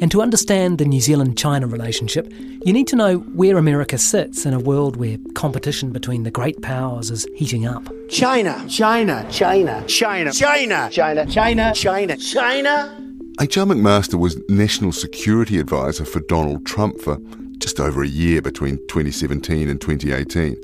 And 0.00 0.10
to 0.10 0.20
understand 0.20 0.78
the 0.78 0.84
New 0.84 1.00
Zealand 1.00 1.38
China 1.38 1.66
relationship, 1.66 2.32
you 2.64 2.72
need 2.72 2.88
to 2.88 2.96
know 2.96 3.18
where 3.18 3.56
America 3.56 3.98
sits 3.98 4.44
in 4.44 4.52
a 4.52 4.58
world 4.58 4.96
where 4.96 5.16
competition 5.34 5.92
between 5.92 6.24
the 6.24 6.30
great 6.30 6.60
powers 6.62 7.10
is 7.10 7.26
heating 7.36 7.66
up. 7.66 7.88
China, 8.08 8.64
China, 8.68 9.26
China, 9.30 9.84
China, 9.86 10.32
China, 10.32 10.88
China, 10.90 11.26
China, 11.26 11.72
China, 11.74 12.16
China. 12.16 12.98
H.R. 13.40 13.64
McMaster 13.64 14.14
was 14.14 14.38
National 14.48 14.92
Security 14.92 15.58
Advisor 15.58 16.04
for 16.04 16.20
Donald 16.20 16.66
Trump 16.66 17.00
for 17.00 17.18
just 17.62 17.78
over 17.78 18.02
a 18.02 18.08
year 18.08 18.42
between 18.42 18.76
2017 18.88 19.68
and 19.68 19.80
2018. 19.80 20.56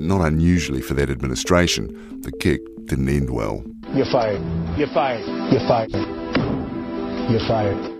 Not 0.00 0.22
unusually 0.22 0.80
for 0.80 0.94
that 0.94 1.10
administration, 1.10 2.22
the 2.22 2.32
kick 2.32 2.62
didn't 2.86 3.08
end 3.08 3.30
well. 3.30 3.62
You're 3.92 4.10
fired. 4.10 4.40
You're 4.78 4.88
fired. 4.88 5.26
You're 5.52 5.68
fired. 5.68 5.92
You're 7.30 7.46
fired. 7.46 7.92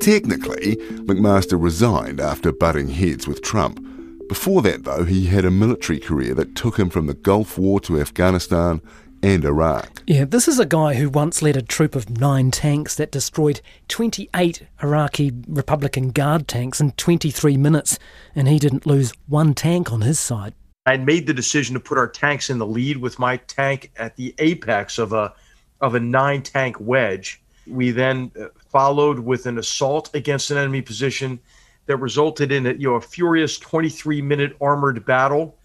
Technically, 0.00 0.76
McMaster 1.06 1.62
resigned 1.62 2.20
after 2.20 2.50
butting 2.50 2.88
heads 2.88 3.28
with 3.28 3.40
Trump. 3.40 3.80
Before 4.28 4.60
that, 4.62 4.82
though, 4.82 5.04
he 5.04 5.26
had 5.26 5.44
a 5.44 5.50
military 5.50 6.00
career 6.00 6.34
that 6.34 6.56
took 6.56 6.76
him 6.76 6.90
from 6.90 7.06
the 7.06 7.14
Gulf 7.14 7.56
War 7.56 7.78
to 7.80 8.00
Afghanistan 8.00 8.80
and 9.22 9.44
Iraq. 9.44 10.02
Yeah, 10.06 10.24
this 10.24 10.48
is 10.48 10.58
a 10.58 10.66
guy 10.66 10.94
who 10.94 11.08
once 11.08 11.42
led 11.42 11.56
a 11.56 11.62
troop 11.62 11.94
of 11.94 12.18
nine 12.18 12.50
tanks 12.50 12.96
that 12.96 13.12
destroyed 13.12 13.60
28 13.88 14.66
Iraqi 14.82 15.32
Republican 15.46 16.10
Guard 16.10 16.48
tanks 16.48 16.80
in 16.80 16.92
23 16.92 17.56
minutes, 17.56 17.98
and 18.34 18.48
he 18.48 18.58
didn't 18.58 18.86
lose 18.86 19.12
one 19.28 19.54
tank 19.54 19.92
on 19.92 20.00
his 20.00 20.18
side. 20.18 20.54
I 20.84 20.96
made 20.96 21.28
the 21.28 21.34
decision 21.34 21.74
to 21.74 21.80
put 21.80 21.98
our 21.98 22.08
tanks 22.08 22.50
in 22.50 22.58
the 22.58 22.66
lead 22.66 22.96
with 22.96 23.18
my 23.18 23.36
tank 23.36 23.92
at 23.96 24.16
the 24.16 24.34
apex 24.38 24.98
of 24.98 25.12
a 25.12 25.32
of 25.80 25.94
a 25.94 26.00
nine 26.00 26.42
tank 26.42 26.76
wedge. 26.80 27.40
We 27.66 27.90
then 27.92 28.32
uh, 28.40 28.46
followed 28.68 29.20
with 29.20 29.46
an 29.46 29.58
assault 29.58 30.10
against 30.14 30.50
an 30.50 30.58
enemy 30.58 30.82
position 30.82 31.38
that 31.86 31.96
resulted 31.98 32.50
in 32.50 32.66
a, 32.66 32.72
you 32.72 32.88
know 32.88 32.94
a 32.96 33.00
furious 33.00 33.58
23 33.58 34.22
minute 34.22 34.56
armored 34.60 35.04
battle 35.06 35.56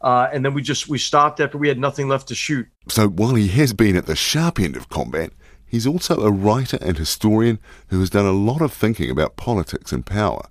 Uh, 0.00 0.28
and 0.32 0.44
then 0.44 0.54
we 0.54 0.62
just 0.62 0.88
we 0.88 0.98
stopped 0.98 1.40
after 1.40 1.58
we 1.58 1.68
had 1.68 1.78
nothing 1.78 2.08
left 2.08 2.28
to 2.28 2.34
shoot. 2.34 2.66
So 2.88 3.08
while 3.08 3.34
he 3.34 3.48
has 3.48 3.72
been 3.72 3.96
at 3.96 4.06
the 4.06 4.16
sharp 4.16 4.60
end 4.60 4.76
of 4.76 4.88
combat, 4.88 5.32
he's 5.66 5.86
also 5.86 6.20
a 6.20 6.30
writer 6.30 6.78
and 6.80 6.98
historian 6.98 7.58
who 7.88 8.00
has 8.00 8.10
done 8.10 8.26
a 8.26 8.32
lot 8.32 8.60
of 8.60 8.72
thinking 8.72 9.10
about 9.10 9.36
politics 9.36 9.92
and 9.92 10.04
power. 10.04 10.46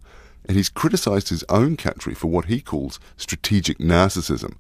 And 0.47 0.57
he's 0.57 0.69
criticised 0.69 1.29
his 1.29 1.43
own 1.49 1.75
country 1.77 2.13
for 2.13 2.27
what 2.27 2.45
he 2.45 2.61
calls 2.61 2.99
strategic 3.17 3.79
narcissism, 3.79 4.57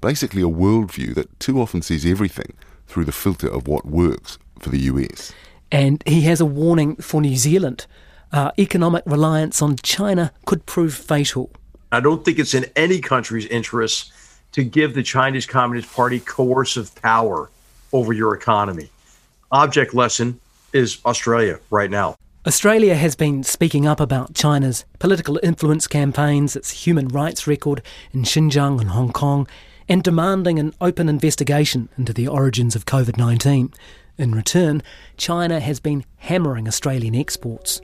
basically 0.00 0.42
a 0.42 0.46
worldview 0.46 1.14
that 1.14 1.38
too 1.38 1.60
often 1.60 1.82
sees 1.82 2.04
everything 2.04 2.54
through 2.86 3.04
the 3.04 3.12
filter 3.12 3.48
of 3.48 3.68
what 3.68 3.86
works 3.86 4.38
for 4.58 4.70
the 4.70 4.80
US. 4.80 5.32
And 5.70 6.02
he 6.06 6.22
has 6.22 6.40
a 6.40 6.46
warning 6.46 6.96
for 6.96 7.20
New 7.20 7.36
Zealand. 7.36 7.86
Uh, 8.32 8.50
economic 8.58 9.04
reliance 9.06 9.62
on 9.62 9.76
China 9.76 10.32
could 10.44 10.66
prove 10.66 10.94
fatal. 10.94 11.50
I 11.92 12.00
don't 12.00 12.24
think 12.24 12.38
it's 12.38 12.54
in 12.54 12.66
any 12.76 13.00
country's 13.00 13.46
interest 13.46 14.12
to 14.52 14.64
give 14.64 14.94
the 14.94 15.02
Chinese 15.02 15.46
Communist 15.46 15.92
Party 15.94 16.20
coercive 16.20 16.94
power 17.02 17.50
over 17.92 18.12
your 18.12 18.34
economy. 18.34 18.88
Object 19.50 19.94
lesson 19.94 20.40
is 20.72 20.98
Australia 21.04 21.58
right 21.70 21.90
now. 21.90 22.16
Australia 22.46 22.94
has 22.94 23.14
been 23.14 23.42
speaking 23.42 23.86
up 23.86 24.00
about 24.00 24.34
China's 24.34 24.84
political 24.98 25.38
influence 25.42 25.86
campaigns, 25.86 26.56
its 26.56 26.86
human 26.86 27.08
rights 27.08 27.46
record 27.46 27.82
in 28.12 28.22
Xinjiang 28.22 28.80
and 28.80 28.90
Hong 28.90 29.12
Kong, 29.12 29.46
and 29.88 30.02
demanding 30.02 30.58
an 30.58 30.72
open 30.80 31.08
investigation 31.08 31.88
into 31.98 32.12
the 32.12 32.28
origins 32.28 32.76
of 32.76 32.86
COVID 32.86 33.16
19. 33.16 33.72
In 34.18 34.32
return, 34.32 34.82
China 35.16 35.60
has 35.60 35.80
been 35.80 36.04
hammering 36.16 36.66
Australian 36.68 37.14
exports. 37.14 37.80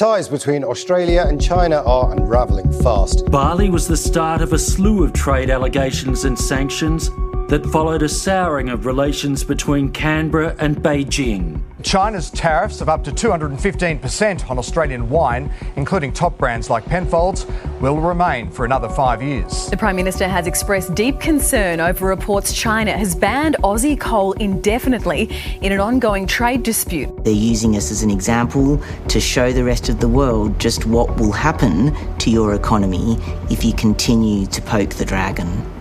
Ties 0.00 0.28
between 0.28 0.64
Australia 0.64 1.26
and 1.28 1.38
China 1.38 1.82
are 1.84 2.10
unravelling 2.12 2.72
fast. 2.82 3.30
Barley 3.30 3.68
was 3.68 3.86
the 3.86 3.98
start 3.98 4.40
of 4.40 4.54
a 4.54 4.58
slew 4.58 5.04
of 5.04 5.12
trade 5.12 5.50
allegations 5.50 6.24
and 6.24 6.38
sanctions 6.38 7.10
that 7.50 7.66
followed 7.66 8.00
a 8.00 8.08
souring 8.08 8.68
of 8.68 8.86
relations 8.86 9.42
between 9.42 9.90
Canberra 9.90 10.54
and 10.60 10.76
Beijing. 10.76 11.60
China's 11.82 12.30
tariffs 12.30 12.80
of 12.80 12.88
up 12.88 13.02
to 13.02 13.10
215% 13.10 14.48
on 14.48 14.56
Australian 14.56 15.10
wine, 15.10 15.52
including 15.74 16.12
top 16.12 16.38
brands 16.38 16.70
like 16.70 16.84
Penfolds, 16.84 17.46
will 17.80 17.96
remain 17.96 18.48
for 18.52 18.64
another 18.64 18.88
five 18.88 19.20
years. 19.20 19.66
The 19.66 19.76
Prime 19.76 19.96
Minister 19.96 20.28
has 20.28 20.46
expressed 20.46 20.94
deep 20.94 21.18
concern 21.18 21.80
over 21.80 22.06
reports 22.06 22.52
China 22.52 22.96
has 22.96 23.16
banned 23.16 23.56
Aussie 23.64 23.98
coal 23.98 24.30
indefinitely 24.34 25.28
in 25.60 25.72
an 25.72 25.80
ongoing 25.80 26.28
trade 26.28 26.62
dispute. 26.62 27.24
They're 27.24 27.32
using 27.32 27.76
us 27.76 27.90
as 27.90 28.04
an 28.04 28.10
example 28.10 28.80
to 29.08 29.18
show 29.18 29.52
the 29.52 29.64
rest 29.64 29.88
of 29.88 29.98
the 29.98 30.08
world 30.08 30.56
just 30.60 30.86
what 30.86 31.16
will 31.16 31.32
happen 31.32 31.96
to 32.18 32.30
your 32.30 32.54
economy 32.54 33.16
if 33.50 33.64
you 33.64 33.72
continue 33.72 34.46
to 34.46 34.62
poke 34.62 34.90
the 34.90 35.04
dragon. 35.04 35.79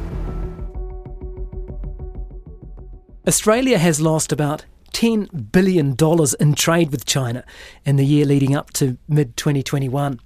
Australia 3.30 3.78
has 3.78 4.02
lost 4.02 4.32
about 4.32 4.65
$10 4.92 5.52
billion 5.52 5.96
in 6.39 6.56
trade 6.56 6.92
with 6.92 7.06
China 7.06 7.46
in 7.86 7.96
the 7.96 8.04
year 8.04 8.26
leading 8.26 8.56
up 8.56 8.74
to 8.74 8.98
mid 9.08 9.38
2021. 9.38 10.20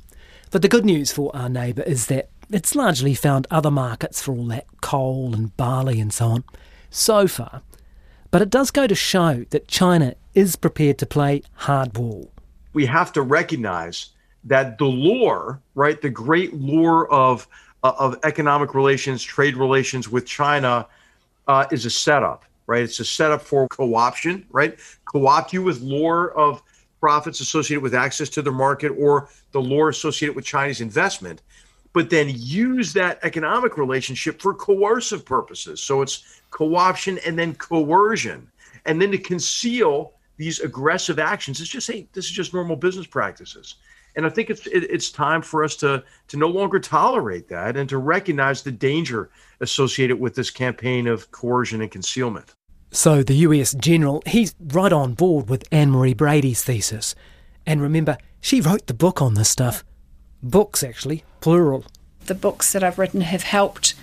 But 0.52 0.62
the 0.62 0.70
good 0.70 0.86
news 0.86 1.12
for 1.12 1.30
our 1.36 1.50
neighbour 1.50 1.82
is 1.82 2.08
that 2.08 2.30
it's 2.50 2.76
largely 2.76 3.13
found 3.13 3.46
other 3.52 3.70
markets 3.70 4.22
for 4.22 4.32
all 4.32 4.48
that 4.48 4.68
coal 4.80 5.34
and 5.34 5.56
barley 5.58 6.00
and 6.00 6.13
so 6.13 6.28
on 6.28 6.46
so 6.89 7.28
far. 7.28 7.62
But 8.32 8.42
it 8.42 8.50
does 8.50 8.72
go 8.72 8.88
to 8.88 8.96
show 8.96 9.44
that 9.50 9.68
China 9.68 10.16
is 10.34 10.56
prepared 10.56 10.98
to 11.00 11.06
play 11.06 11.44
hardball. 11.60 12.30
We 12.72 12.86
have 12.86 13.12
to 13.13 13.22
recognize 13.22 14.12
that 14.46 14.78
the 14.78 14.86
lure, 14.86 15.60
right, 15.76 16.02
the 16.02 16.10
great 16.10 16.54
lure 16.54 17.12
of 17.12 17.50
uh, 17.84 17.92
of 18.00 18.18
economic 18.24 18.74
relations, 18.74 19.22
trade 19.22 19.58
relations 19.58 20.08
with 20.08 20.26
China, 20.26 20.88
uh, 21.50 21.66
is 21.70 21.86
a 21.86 21.89
setup 21.89 22.46
right? 22.67 22.84
It's 22.84 22.99
a 22.99 23.06
setup 23.06 23.41
for 23.41 23.67
co-option, 23.67 24.45
right? 24.52 24.78
Co-opt 25.06 25.54
you 25.54 25.62
with 25.62 25.82
lure 25.82 26.32
of 26.38 26.62
profits 26.99 27.39
associated 27.41 27.84
with 27.84 27.93
access 27.93 28.30
to 28.30 28.41
the 28.41 28.52
market 28.52 28.89
or 28.89 29.30
the 29.52 29.60
lure 29.60 29.89
associated 29.89 30.36
with 30.36 30.45
Chinese 30.45 30.80
investment, 30.80 31.41
but 31.91 32.10
then 32.10 32.32
use 32.34 32.93
that 32.93 33.19
economic 33.23 33.78
relationship 33.78 34.41
for 34.41 34.54
coercive 34.54 35.26
purposes. 35.26 35.82
So 35.82 36.02
it's 36.02 36.41
co-option 36.49 37.19
and 37.26 37.38
then 37.38 37.56
coercion. 37.56 38.49
And 38.86 39.02
then 39.02 39.12
to 39.12 39.17
conceal 39.17 40.13
these 40.38 40.60
aggressive 40.60 41.19
actions, 41.19 41.62
it's 41.62 41.69
just 41.69 41.91
hey, 41.91 42.08
this 42.13 42.26
is 42.26 42.32
just 42.32 42.54
normal 42.54 42.76
business 42.76 43.08
practices. 43.08 43.76
And 44.15 44.26
I 44.26 44.30
think 44.30 44.49
it's 44.49 44.67
it, 44.67 44.84
it's 44.89 45.12
time 45.12 45.41
for 45.41 45.63
us 45.63 45.76
to 45.78 46.04
to 46.28 46.38
no 46.38 46.47
longer 46.47 46.80
tolerate 46.80 47.47
that 47.49 47.78
and 47.78 47.89
to 47.89 47.97
recognize 47.97 48.62
the 48.62 48.71
danger 48.71 49.30
associated 49.60 50.19
with 50.19 50.36
this 50.36 50.49
campaign 50.49 51.08
of 51.08 51.32
coercion 51.32 51.82
and 51.82 51.91
concealment. 51.91 52.54
So 52.91 53.23
the 53.23 53.36
US 53.36 53.73
general, 53.73 54.21
he's 54.26 54.54
right 54.60 54.93
on 54.93 55.15
board 55.15 55.49
with 55.49 55.63
Anne 55.71 55.89
Marie 55.89 56.13
Brady's 56.13 56.63
thesis. 56.63 57.15
And 57.65 57.82
remember, 57.82 58.17
she 58.39 58.62
wrote 58.62 58.86
the 58.86 58.93
book 58.93 59.21
on 59.21 59.34
this 59.34 59.49
stuff. 59.49 59.84
Books, 60.43 60.84
actually, 60.84 61.23
plural. 61.39 61.86
The 62.26 62.36
books 62.36 62.71
that 62.73 62.84
I've 62.84 62.99
written 62.99 63.21
have 63.21 63.43
helped 63.43 63.95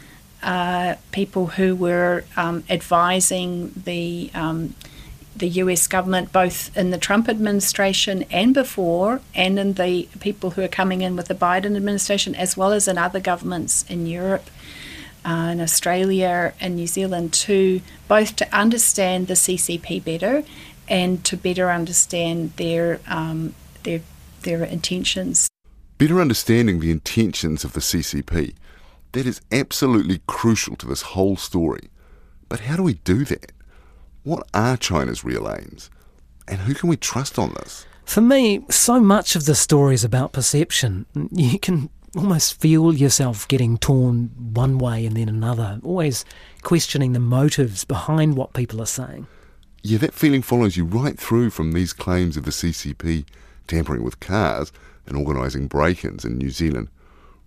uh, 0.42 0.96
people 1.12 1.46
who 1.46 1.76
were 1.76 2.24
um, 2.36 2.64
advising 2.68 3.72
the 3.84 4.30
um, 4.34 4.74
the 5.36 5.48
US 5.48 5.86
government, 5.86 6.32
both 6.32 6.76
in 6.76 6.90
the 6.90 6.98
Trump 6.98 7.28
administration 7.28 8.24
and 8.30 8.52
before, 8.52 9.20
and 9.34 9.58
in 9.58 9.74
the 9.74 10.08
people 10.20 10.50
who 10.50 10.62
are 10.62 10.68
coming 10.68 11.02
in 11.02 11.16
with 11.16 11.28
the 11.28 11.34
Biden 11.34 11.76
administration, 11.76 12.34
as 12.34 12.56
well 12.56 12.72
as 12.72 12.88
in 12.88 12.98
other 12.98 13.20
governments 13.20 13.84
in 13.88 14.06
Europe, 14.06 14.50
uh, 15.24 15.50
in 15.52 15.60
Australia, 15.60 16.52
and 16.60 16.76
New 16.76 16.86
Zealand, 16.86 17.32
to 17.32 17.80
both 18.08 18.36
to 18.36 18.54
understand 18.54 19.28
the 19.28 19.34
CCP 19.34 20.04
better 20.04 20.42
and 20.88 21.24
to 21.24 21.36
better 21.36 21.70
understand 21.70 22.52
their 22.56 23.00
um, 23.06 23.54
their 23.84 24.00
their 24.42 24.64
intentions. 24.64 25.48
Better 25.98 26.20
understanding 26.20 26.80
the 26.80 26.90
intentions 26.90 27.64
of 27.64 27.74
the 27.74 27.80
CCP. 27.80 28.54
That 29.12 29.26
is 29.26 29.40
absolutely 29.50 30.20
crucial 30.26 30.76
to 30.76 30.86
this 30.86 31.02
whole 31.02 31.36
story. 31.36 31.90
But 32.48 32.60
how 32.60 32.76
do 32.76 32.82
we 32.82 32.94
do 32.94 33.24
that? 33.24 33.52
What 34.22 34.46
are 34.52 34.76
China's 34.76 35.24
real 35.24 35.48
aims? 35.48 35.90
And 36.46 36.60
who 36.60 36.74
can 36.74 36.88
we 36.88 36.96
trust 36.96 37.38
on 37.38 37.54
this? 37.54 37.86
For 38.04 38.20
me, 38.20 38.64
so 38.68 39.00
much 39.00 39.36
of 39.36 39.46
the 39.46 39.54
story 39.54 39.94
is 39.94 40.04
about 40.04 40.32
perception. 40.32 41.06
You 41.30 41.58
can 41.58 41.90
almost 42.16 42.60
feel 42.60 42.92
yourself 42.92 43.46
getting 43.46 43.78
torn 43.78 44.30
one 44.52 44.78
way 44.78 45.06
and 45.06 45.16
then 45.16 45.28
another, 45.28 45.80
always 45.84 46.24
questioning 46.62 47.12
the 47.12 47.20
motives 47.20 47.84
behind 47.84 48.36
what 48.36 48.52
people 48.52 48.82
are 48.82 48.86
saying. 48.86 49.26
Yeah, 49.82 49.98
that 49.98 50.12
feeling 50.12 50.42
follows 50.42 50.76
you 50.76 50.84
right 50.84 51.18
through 51.18 51.50
from 51.50 51.72
these 51.72 51.92
claims 51.92 52.36
of 52.36 52.44
the 52.44 52.50
CCP 52.50 53.24
tampering 53.66 54.02
with 54.02 54.20
cars 54.20 54.72
and 55.06 55.16
organising 55.16 55.68
break 55.68 56.04
ins 56.04 56.24
in 56.24 56.36
New 56.36 56.50
Zealand, 56.50 56.88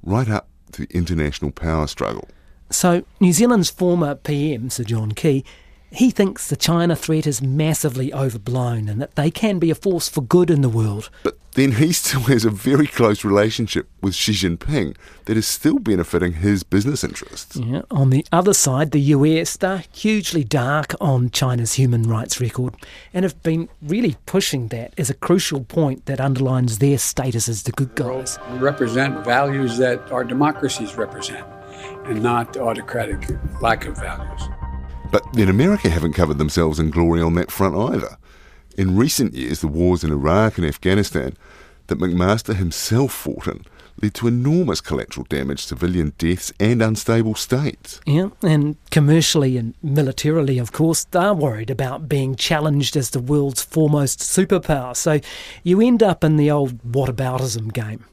right 0.01 0.29
up 0.29 0.47
to 0.71 0.85
the 0.85 0.97
international 0.97 1.51
power 1.51 1.85
struggle. 1.85 2.27
So, 2.69 3.03
New 3.19 3.33
Zealand's 3.33 3.69
former 3.69 4.15
PM, 4.15 4.69
Sir 4.69 4.83
John 4.83 5.11
Key, 5.11 5.43
he 5.93 6.09
thinks 6.09 6.47
the 6.47 6.55
China 6.55 6.95
threat 6.95 7.27
is 7.27 7.41
massively 7.41 8.11
overblown 8.13 8.89
and 8.89 8.99
that 8.99 9.15
they 9.15 9.29
can 9.29 9.59
be 9.59 9.69
a 9.69 9.75
force 9.75 10.09
for 10.09 10.21
good 10.21 10.49
in 10.49 10.61
the 10.61 10.69
world. 10.69 11.09
But 11.23 11.37
then 11.53 11.73
he 11.73 11.93
still 11.93 12.21
has 12.21 12.45
a 12.45 12.49
very 12.49 12.87
close 12.87 13.23
relationship 13.23 13.87
with 14.01 14.15
Xi 14.15 14.31
Jinping 14.31 14.97
that 15.25 15.37
is 15.37 15.45
still 15.45 15.77
benefiting 15.77 16.33
his 16.33 16.63
business 16.63 17.03
interests. 17.03 17.57
Yeah. 17.57 17.83
On 17.91 18.09
the 18.09 18.25
other 18.31 18.53
side, 18.53 18.89
the 18.89 18.99
US, 18.99 19.55
they're 19.55 19.83
hugely 19.91 20.43
dark 20.43 20.95
on 20.99 21.29
China's 21.29 21.73
human 21.73 22.03
rights 22.03 22.41
record 22.41 22.73
and 23.13 23.23
have 23.23 23.41
been 23.43 23.69
really 23.81 24.17
pushing 24.25 24.69
that 24.69 24.95
as 24.97 25.11
a 25.11 25.13
crucial 25.13 25.63
point 25.63 26.07
that 26.07 26.19
underlines 26.19 26.79
their 26.79 26.97
status 26.97 27.47
as 27.47 27.63
the 27.63 27.71
good 27.71 27.93
guys. 27.93 28.39
We 28.51 28.57
represent 28.57 29.23
values 29.23 29.77
that 29.77 30.11
our 30.11 30.23
democracies 30.23 30.95
represent 30.95 31.45
and 32.05 32.23
not 32.23 32.57
autocratic 32.57 33.29
lack 33.61 33.85
of 33.85 33.95
values. 33.97 34.41
But 35.13 35.31
then 35.33 35.47
America 35.47 35.91
haven't 35.91 36.13
covered 36.13 36.39
themselves 36.39 36.79
in 36.79 36.89
glory 36.89 37.21
on 37.21 37.35
that 37.35 37.51
front 37.51 37.75
either. 37.75 38.17
In 38.75 38.97
recent 38.97 39.35
years, 39.35 39.61
the 39.61 39.67
wars 39.67 40.03
in 40.03 40.11
Iraq 40.11 40.57
and 40.57 40.65
Afghanistan 40.65 41.37
that 41.85 41.99
McMaster 41.99 42.55
himself 42.55 43.13
fought 43.13 43.45
in 43.45 43.63
led 44.01 44.15
to 44.15 44.27
enormous 44.27 44.81
collateral 44.81 45.27
damage, 45.29 45.65
civilian 45.65 46.13
deaths, 46.17 46.51
and 46.59 46.81
unstable 46.81 47.35
states. 47.35 48.01
Yeah, 48.07 48.29
and 48.41 48.75
commercially 48.89 49.55
and 49.55 49.75
militarily, 49.83 50.57
of 50.57 50.71
course, 50.71 51.03
they're 51.03 51.35
worried 51.35 51.69
about 51.69 52.09
being 52.09 52.35
challenged 52.35 52.97
as 52.97 53.11
the 53.11 53.19
world's 53.19 53.61
foremost 53.61 54.19
superpower. 54.19 54.95
So 54.95 55.19
you 55.61 55.79
end 55.79 56.01
up 56.01 56.23
in 56.23 56.37
the 56.37 56.49
old 56.49 56.79
whataboutism 56.91 57.71
game. 57.71 58.03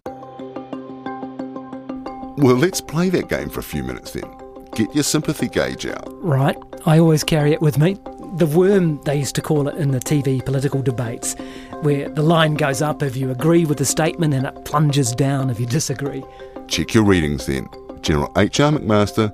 Well, 2.36 2.56
let's 2.56 2.82
play 2.82 3.08
that 3.08 3.30
game 3.30 3.48
for 3.48 3.60
a 3.60 3.62
few 3.62 3.82
minutes 3.82 4.12
then. 4.12 4.39
Get 4.74 4.94
your 4.94 5.04
sympathy 5.04 5.48
gauge 5.48 5.86
out. 5.86 6.06
Right, 6.22 6.56
I 6.86 6.98
always 6.98 7.24
carry 7.24 7.52
it 7.52 7.60
with 7.60 7.78
me. 7.78 7.98
The 8.36 8.46
worm, 8.46 9.02
they 9.02 9.16
used 9.16 9.34
to 9.34 9.42
call 9.42 9.68
it 9.68 9.76
in 9.76 9.90
the 9.90 9.98
TV 9.98 10.44
political 10.44 10.82
debates, 10.82 11.34
where 11.82 12.08
the 12.08 12.22
line 12.22 12.54
goes 12.54 12.80
up 12.80 13.02
if 13.02 13.16
you 13.16 13.30
agree 13.30 13.64
with 13.64 13.78
the 13.78 13.84
statement 13.84 14.34
and 14.34 14.46
it 14.46 14.64
plunges 14.64 15.12
down 15.12 15.50
if 15.50 15.58
you 15.58 15.66
disagree. 15.66 16.22
Check 16.68 16.94
your 16.94 17.04
readings 17.04 17.46
then. 17.46 17.68
General 18.02 18.32
H.R. 18.36 18.72
McMaster, 18.72 19.30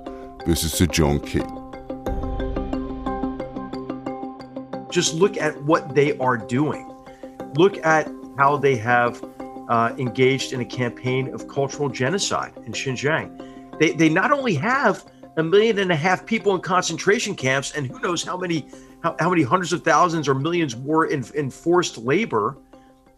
versus 0.47 0.71
Sir 0.71 0.85
John 0.85 1.19
Key. 1.19 1.43
Just 4.89 5.13
look 5.13 5.37
at 5.37 5.61
what 5.63 5.93
they 5.93 6.17
are 6.19 6.37
doing. 6.37 6.91
Look 7.55 7.85
at 7.85 8.09
how 8.37 8.55
they 8.55 8.77
have 8.77 9.23
uh, 9.67 9.93
engaged 9.97 10.53
in 10.53 10.61
a 10.61 10.65
campaign 10.65 11.33
of 11.33 11.49
cultural 11.49 11.89
genocide 11.89 12.53
in 12.65 12.71
Xinjiang. 12.71 13.77
They, 13.79 13.91
they 13.91 14.07
not 14.07 14.31
only 14.31 14.55
have 14.55 15.05
a 15.37 15.43
million 15.43 15.79
and 15.79 15.91
a 15.91 15.95
half 15.95 16.25
people 16.25 16.53
in 16.55 16.61
concentration 16.61 17.35
camps, 17.35 17.73
and 17.75 17.87
who 17.87 17.99
knows 17.99 18.23
how 18.23 18.37
many 18.37 18.67
how, 19.03 19.15
how 19.19 19.29
many 19.29 19.43
hundreds 19.43 19.71
of 19.71 19.83
thousands 19.83 20.27
or 20.27 20.33
millions 20.33 20.75
were 20.75 21.05
in, 21.05 21.23
in 21.35 21.49
forced 21.51 21.97
labor, 21.97 22.57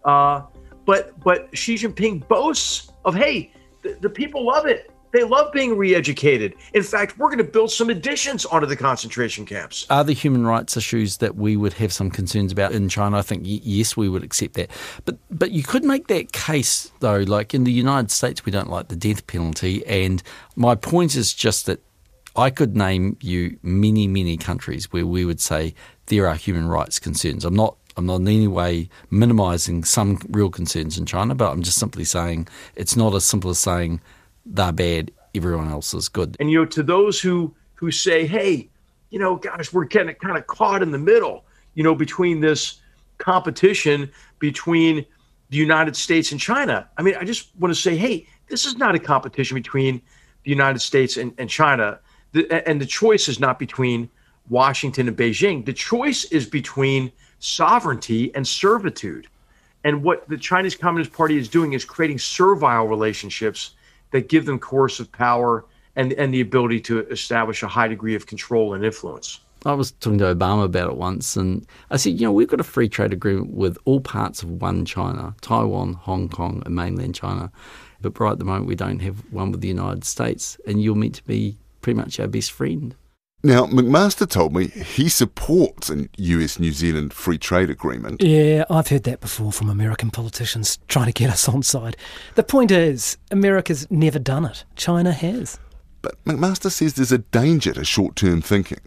uh, 0.05 0.41
but 0.86 1.17
but 1.21 1.49
Xi 1.58 1.75
Jinping 1.75 2.27
boasts 2.27 2.91
of 3.05 3.15
hey, 3.15 3.53
the, 3.82 3.97
the 4.01 4.10
people 4.10 4.45
love 4.45 4.65
it. 4.65 4.91
They 5.12 5.23
love 5.23 5.51
being 5.51 5.75
re 5.75 5.95
educated. 5.95 6.53
In 6.75 6.84
fact, 6.84 7.17
we're 7.17 7.29
going 7.29 7.39
to 7.39 7.43
build 7.43 7.71
some 7.71 7.89
additions 7.89 8.45
onto 8.45 8.67
the 8.67 8.75
concentration 8.75 9.43
camps. 9.43 9.88
Are 9.89 10.03
there 10.03 10.13
human 10.13 10.45
rights 10.45 10.77
issues 10.77 11.17
that 11.17 11.36
we 11.36 11.55
would 11.55 11.73
have 11.73 11.91
some 11.91 12.12
concerns 12.12 12.51
about 12.51 12.73
in 12.73 12.89
China? 12.89 13.17
I 13.17 13.23
think, 13.23 13.41
yes, 13.43 13.97
we 13.97 14.08
would 14.08 14.23
accept 14.23 14.53
that. 14.53 14.69
But, 15.05 15.17
but 15.32 15.49
you 15.49 15.63
could 15.63 15.84
make 15.84 16.10
that 16.10 16.32
case, 16.32 16.91
though, 16.99 17.21
like 17.21 17.55
in 17.55 17.63
the 17.63 17.71
United 17.71 18.12
States, 18.12 18.45
we 18.45 18.51
don't 18.51 18.69
like 18.69 18.89
the 18.89 18.95
death 18.95 19.25
penalty. 19.25 19.84
And 19.88 20.21
my 20.55 20.75
point 20.75 21.15
is 21.15 21.34
just 21.34 21.65
that 21.65 21.82
I 22.35 22.49
could 22.49 22.75
name 22.75 23.17
you 23.21 23.57
many, 23.63 24.07
many 24.07 24.37
countries 24.37 24.91
where 24.91 25.05
we 25.05 25.25
would 25.25 25.39
say 25.39 25.73
there 26.07 26.27
are 26.27 26.35
human 26.35 26.67
rights 26.67 26.99
concerns. 26.99 27.45
I'm 27.45 27.55
not 27.55 27.75
I'm 27.97 28.05
not 28.05 28.21
in 28.21 28.27
any 28.27 28.47
way 28.47 28.89
minimising 29.09 29.83
some 29.83 30.19
real 30.29 30.49
concerns 30.49 30.97
in 30.97 31.05
China, 31.05 31.35
but 31.35 31.51
I'm 31.51 31.61
just 31.61 31.77
simply 31.77 32.05
saying 32.05 32.47
it's 32.75 32.95
not 32.95 33.13
as 33.13 33.25
simple 33.25 33.49
as 33.49 33.59
saying 33.59 33.99
they're 34.45 34.71
bad, 34.71 35.11
everyone 35.35 35.67
else 35.69 35.93
is 35.93 36.07
good. 36.07 36.37
And 36.39 36.49
you 36.49 36.59
know, 36.59 36.65
to 36.65 36.83
those 36.83 37.19
who 37.19 37.53
who 37.75 37.91
say, 37.91 38.25
"Hey, 38.25 38.69
you 39.09 39.19
know, 39.19 39.35
gosh, 39.35 39.73
we're 39.73 39.85
getting 39.85 40.15
kind 40.15 40.37
of 40.37 40.47
caught 40.47 40.81
in 40.81 40.91
the 40.91 40.97
middle," 40.97 41.45
you 41.73 41.83
know, 41.83 41.95
between 41.95 42.39
this 42.39 42.79
competition 43.19 44.09
between 44.39 45.05
the 45.49 45.57
United 45.57 45.95
States 45.95 46.31
and 46.31 46.41
China. 46.41 46.89
I 46.97 47.03
mean, 47.03 47.15
I 47.19 47.23
just 47.23 47.55
want 47.59 47.73
to 47.73 47.79
say, 47.79 47.95
hey, 47.95 48.25
this 48.47 48.65
is 48.65 48.77
not 48.77 48.95
a 48.95 48.99
competition 48.99 49.55
between 49.55 50.01
the 50.43 50.49
United 50.49 50.79
States 50.79 51.17
and, 51.17 51.33
and 51.37 51.49
China. 51.49 51.99
The, 52.31 52.67
and 52.67 52.79
the 52.79 52.85
choice 52.85 53.27
is 53.27 53.39
not 53.39 53.59
between 53.59 54.09
Washington 54.49 55.07
and 55.07 55.17
Beijing. 55.17 55.65
The 55.65 55.73
choice 55.73 56.25
is 56.25 56.45
between 56.45 57.11
sovereignty 57.39 58.33
and 58.35 58.47
servitude. 58.47 59.27
And 59.83 60.03
what 60.03 60.27
the 60.27 60.37
Chinese 60.37 60.75
Communist 60.75 61.13
Party 61.13 61.37
is 61.37 61.47
doing 61.47 61.73
is 61.73 61.85
creating 61.85 62.19
servile 62.19 62.87
relationships 62.87 63.75
that 64.11 64.27
give 64.27 64.45
them 64.45 64.59
coercive 64.59 65.11
power 65.11 65.65
and, 65.95 66.13
and 66.13 66.33
the 66.33 66.41
ability 66.41 66.79
to 66.81 67.07
establish 67.07 67.63
a 67.63 67.67
high 67.67 67.87
degree 67.87 68.15
of 68.15 68.25
control 68.25 68.73
and 68.73 68.83
influence. 68.83 69.39
I 69.65 69.73
was 69.73 69.91
talking 69.91 70.19
to 70.19 70.33
Obama 70.33 70.63
about 70.63 70.89
it 70.89 70.95
once, 70.95 71.35
and 71.35 71.67
I 71.91 71.97
said, 71.97 72.13
you 72.13 72.25
know, 72.25 72.31
we've 72.31 72.47
got 72.47 72.61
a 72.61 72.63
free 72.63 72.87
trade 72.87 73.11
agreement 73.11 73.51
with 73.51 73.77
all 73.83 73.99
parts 73.99 74.41
of 74.41 74.61
one 74.61 74.85
China 74.85 75.35
Taiwan, 75.41 75.93
Hong 75.93 76.29
Kong, 76.29 76.63
and 76.65 76.75
mainland 76.75 77.15
China. 77.15 77.51
But 78.01 78.17
right 78.19 78.31
at 78.31 78.39
the 78.39 78.45
moment, 78.45 78.67
we 78.67 78.75
don't 78.75 78.99
have 78.99 79.19
one 79.31 79.51
with 79.51 79.59
the 79.59 79.67
United 79.67 80.05
States, 80.05 80.57
and 80.65 80.81
you're 80.81 80.95
meant 80.95 81.15
to 81.15 81.23
be 81.25 81.57
pretty 81.81 81.97
much 81.97 82.19
our 82.19 82.27
best 82.27 82.51
friend. 82.51 82.95
Now, 83.41 83.67
McMaster 83.67 84.29
told 84.29 84.53
me 84.53 84.67
he 84.67 85.07
supports 85.07 85.89
a 85.89 86.09
US 86.17 86.59
New 86.59 86.73
Zealand 86.73 87.13
free 87.13 87.37
trade 87.37 87.69
agreement. 87.69 88.21
Yeah, 88.21 88.65
I've 88.69 88.89
heard 88.89 89.03
that 89.05 89.21
before 89.21 89.53
from 89.53 89.69
American 89.69 90.11
politicians 90.11 90.77
trying 90.89 91.05
to 91.05 91.13
get 91.13 91.29
us 91.29 91.47
on 91.47 91.63
side. 91.63 91.95
The 92.35 92.43
point 92.43 92.69
is, 92.69 93.17
America's 93.31 93.89
never 93.89 94.19
done 94.19 94.43
it. 94.43 94.65
China 94.75 95.13
has. 95.13 95.57
But 96.01 96.21
McMaster 96.25 96.69
says 96.69 96.95
there's 96.95 97.13
a 97.13 97.19
danger 97.19 97.71
to 97.73 97.85
short 97.85 98.17
term 98.17 98.41
thinking. 98.41 98.81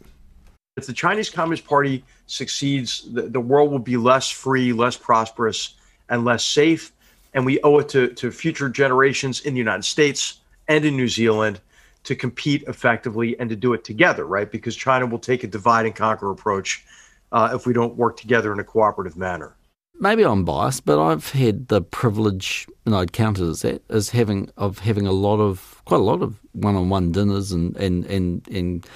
If 0.76 0.86
the 0.86 0.92
Chinese 0.92 1.30
Communist 1.30 1.64
Party 1.64 2.04
succeeds, 2.26 3.08
the, 3.10 3.22
the 3.22 3.40
world 3.40 3.70
will 3.70 3.78
be 3.78 3.96
less 3.96 4.28
free, 4.28 4.74
less 4.74 4.98
prosperous, 4.98 5.74
and 6.10 6.26
less 6.26 6.44
safe. 6.44 6.92
And 7.32 7.46
we 7.46 7.58
owe 7.62 7.78
it 7.78 7.88
to, 7.90 8.08
to 8.08 8.30
future 8.30 8.68
generations 8.68 9.40
in 9.40 9.54
the 9.54 9.58
United 9.58 9.84
States 9.84 10.40
and 10.68 10.84
in 10.84 10.94
New 10.94 11.08
Zealand 11.08 11.60
to 12.04 12.16
compete 12.16 12.62
effectively 12.66 13.38
and 13.38 13.48
to 13.50 13.56
do 13.56 13.72
it 13.72 13.84
together, 13.84 14.24
right? 14.24 14.50
Because 14.50 14.74
China 14.74 15.06
will 15.06 15.18
take 15.18 15.44
a 15.44 15.46
divide 15.46 15.86
and 15.86 15.94
conquer 15.94 16.30
approach 16.30 16.84
uh, 17.30 17.50
if 17.54 17.66
we 17.66 17.72
don't 17.72 17.96
work 17.96 18.16
together 18.16 18.52
in 18.52 18.58
a 18.58 18.64
cooperative 18.64 19.16
manner. 19.16 19.56
Maybe 20.00 20.24
I'm 20.24 20.44
biased, 20.44 20.84
but 20.84 21.00
I've 21.00 21.30
had 21.30 21.68
the 21.68 21.80
privilege, 21.80 22.66
and 22.84 22.94
I'd 22.94 23.12
count 23.12 23.38
it 23.38 23.44
as 23.44 23.62
that, 23.62 23.82
as 23.88 24.10
having 24.10 24.50
of 24.56 24.80
having 24.80 25.06
a 25.06 25.12
lot 25.12 25.38
of 25.38 25.80
quite 25.84 26.00
a 26.00 26.04
lot 26.04 26.22
of 26.22 26.40
one-on-one 26.52 27.12
dinners 27.12 27.52
and 27.52 27.76
and 27.76 28.04
and, 28.06 28.48
and 28.48 28.86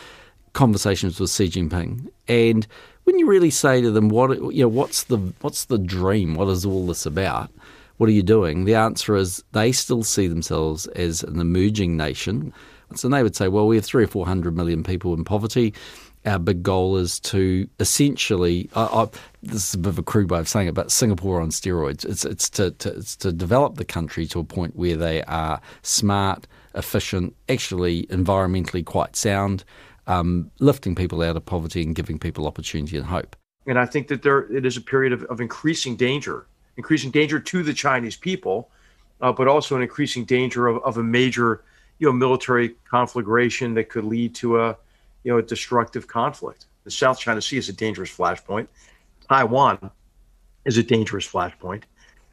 conversations 0.52 1.20
with 1.20 1.30
Xi 1.30 1.48
Jinping. 1.48 2.08
And 2.26 2.66
when 3.04 3.18
you 3.18 3.26
really 3.26 3.50
say 3.50 3.80
to 3.82 3.90
them, 3.90 4.08
"What 4.08 4.30
you 4.52 4.62
know, 4.62 4.68
what's 4.68 5.04
the 5.04 5.18
what's 5.42 5.66
the 5.66 5.78
dream? 5.78 6.34
What 6.34 6.48
is 6.48 6.64
all 6.64 6.86
this 6.86 7.06
about?" 7.06 7.50
What 7.98 8.10
are 8.10 8.12
you 8.12 8.22
doing? 8.22 8.66
The 8.66 8.74
answer 8.74 9.16
is 9.16 9.42
they 9.52 9.72
still 9.72 10.02
see 10.02 10.26
themselves 10.26 10.86
as 10.88 11.22
an 11.22 11.40
emerging 11.40 11.96
nation 11.96 12.52
so 12.94 13.08
they 13.08 13.22
would 13.22 13.36
say, 13.36 13.48
well, 13.48 13.66
we 13.66 13.76
have 13.76 13.84
three 13.84 14.04
or 14.04 14.08
four 14.08 14.26
hundred 14.26 14.56
million 14.56 14.82
people 14.82 15.14
in 15.14 15.24
poverty. 15.24 15.74
Our 16.24 16.40
big 16.40 16.64
goal 16.64 16.96
is 16.96 17.20
to 17.20 17.68
essentially, 17.78 18.68
I, 18.74 18.82
I, 18.82 19.08
this 19.42 19.68
is 19.68 19.74
a 19.74 19.78
bit 19.78 19.90
of 19.90 19.98
a 19.98 20.02
crude 20.02 20.28
way 20.28 20.40
of 20.40 20.48
saying 20.48 20.66
it, 20.66 20.74
but 20.74 20.90
Singapore 20.90 21.40
on 21.40 21.50
steroids. 21.50 22.04
It's 22.04 22.24
it's 22.24 22.50
to, 22.50 22.72
to 22.72 22.96
it's 22.96 23.16
to 23.16 23.32
develop 23.32 23.76
the 23.76 23.84
country 23.84 24.26
to 24.26 24.40
a 24.40 24.44
point 24.44 24.74
where 24.74 24.96
they 24.96 25.22
are 25.22 25.60
smart, 25.82 26.48
efficient, 26.74 27.36
actually 27.48 28.06
environmentally 28.06 28.84
quite 28.84 29.14
sound, 29.14 29.64
um, 30.08 30.50
lifting 30.58 30.96
people 30.96 31.22
out 31.22 31.36
of 31.36 31.44
poverty 31.46 31.82
and 31.82 31.94
giving 31.94 32.18
people 32.18 32.46
opportunity 32.46 32.96
and 32.96 33.06
hope. 33.06 33.36
And 33.68 33.78
I 33.78 33.86
think 33.86 34.08
that 34.08 34.22
there 34.22 34.52
it 34.52 34.66
is 34.66 34.76
a 34.76 34.80
period 34.80 35.12
of, 35.12 35.22
of 35.24 35.40
increasing 35.40 35.94
danger, 35.96 36.46
increasing 36.76 37.12
danger 37.12 37.38
to 37.38 37.62
the 37.62 37.72
Chinese 37.72 38.16
people, 38.16 38.68
uh, 39.20 39.30
but 39.30 39.46
also 39.46 39.76
an 39.76 39.82
increasing 39.82 40.24
danger 40.24 40.66
of, 40.66 40.82
of 40.82 40.98
a 40.98 41.02
major 41.04 41.62
you 41.98 42.06
know 42.06 42.12
military 42.12 42.76
conflagration 42.88 43.74
that 43.74 43.88
could 43.88 44.04
lead 44.04 44.34
to 44.36 44.60
a 44.60 44.76
you 45.24 45.32
know 45.32 45.38
a 45.38 45.42
destructive 45.42 46.06
conflict. 46.06 46.66
The 46.84 46.90
South 46.90 47.18
China 47.18 47.42
Sea 47.42 47.58
is 47.58 47.68
a 47.68 47.72
dangerous 47.72 48.14
flashpoint. 48.16 48.68
Taiwan 49.28 49.90
is 50.64 50.78
a 50.78 50.82
dangerous 50.82 51.26
flashpoint. 51.26 51.82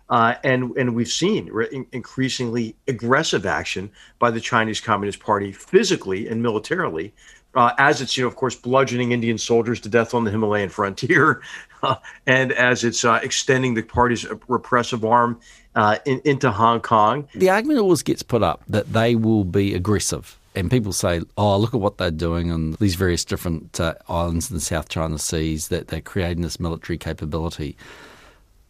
Uh, 0.09 0.35
and 0.43 0.75
and 0.77 0.93
we've 0.93 1.07
seen 1.07 1.49
re- 1.51 1.85
increasingly 1.91 2.75
aggressive 2.87 3.45
action 3.45 3.89
by 4.19 4.29
the 4.29 4.39
Chinese 4.39 4.81
Communist 4.81 5.19
Party 5.19 5.51
physically 5.51 6.27
and 6.27 6.41
militarily, 6.41 7.13
uh, 7.55 7.71
as 7.77 8.01
it's 8.01 8.17
you 8.17 8.23
know 8.23 8.27
of 8.27 8.35
course 8.35 8.55
bludgeoning 8.55 9.11
Indian 9.11 9.37
soldiers 9.37 9.79
to 9.79 9.89
death 9.89 10.13
on 10.13 10.25
the 10.25 10.31
Himalayan 10.31 10.69
frontier, 10.69 11.41
uh, 11.83 11.95
and 12.27 12.51
as 12.51 12.83
it's 12.83 13.05
uh, 13.05 13.19
extending 13.23 13.73
the 13.73 13.81
party's 13.81 14.25
repressive 14.47 15.05
arm 15.05 15.39
uh, 15.75 15.97
in, 16.05 16.21
into 16.25 16.51
Hong 16.51 16.81
Kong. 16.81 17.27
The 17.35 17.49
argument 17.49 17.79
always 17.79 18.03
gets 18.03 18.23
put 18.23 18.43
up 18.43 18.61
that 18.67 18.93
they 18.93 19.15
will 19.15 19.43
be 19.43 19.73
aggressive. 19.73 20.37
And 20.55 20.69
people 20.69 20.93
say, 20.93 21.21
oh, 21.35 21.57
look 21.57 21.73
at 21.73 21.79
what 21.79 21.97
they're 21.97 22.11
doing 22.11 22.51
on 22.51 22.73
these 22.73 22.95
various 22.95 23.25
different 23.25 23.79
uh, 23.79 23.95
islands 24.07 24.51
in 24.51 24.55
the 24.55 24.61
South 24.61 24.87
China 24.87 25.17
Seas, 25.17 25.69
that 25.69 25.87
they're 25.87 26.01
creating 26.01 26.43
this 26.43 26.59
military 26.59 26.97
capability. 26.97 27.75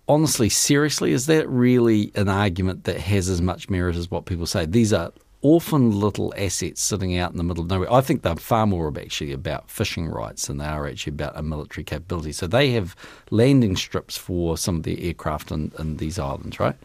Honestly, 0.08 0.48
seriously, 0.48 1.12
is 1.12 1.26
that 1.26 1.48
really 1.50 2.12
an 2.16 2.30
argument 2.30 2.86
that 2.86 3.00
has 3.00 3.28
as 3.28 3.42
much 3.42 3.70
merit 3.70 3.98
as 3.98 4.10
what 4.10 4.26
people 4.26 4.46
say? 4.46 4.66
These 4.66 4.94
are 4.94 5.12
orphan 5.43 5.91
little 5.91 6.34
assets 6.38 6.82
sitting 6.82 7.17
out 7.17 7.32
in 7.32 7.38
the 7.38 7.43
middle 7.43 7.63
of 7.65 7.69
nowhere. 7.69 7.91
I 7.93 8.01
think 8.01 8.23
they're 8.23 8.36
far 8.38 8.65
more 8.65 8.91
actually 8.97 9.34
about 9.34 9.69
fishing 9.69 10.08
rights 10.08 10.47
than 10.47 10.58
they 10.58 10.65
are 10.65 10.88
actually 10.88 11.12
about 11.12 11.38
a 11.38 11.43
military 11.43 11.84
capability. 11.84 12.32
So 12.32 12.47
they 12.47 12.71
have 12.71 12.95
landing 13.29 13.75
strips 13.75 14.17
for 14.17 14.58
some 14.58 14.77
of 14.77 14.84
the 14.84 15.06
aircraft 15.06 15.51
in, 15.51 15.71
in 15.77 15.97
these 15.97 16.17
islands, 16.17 16.60
right? 16.60 16.75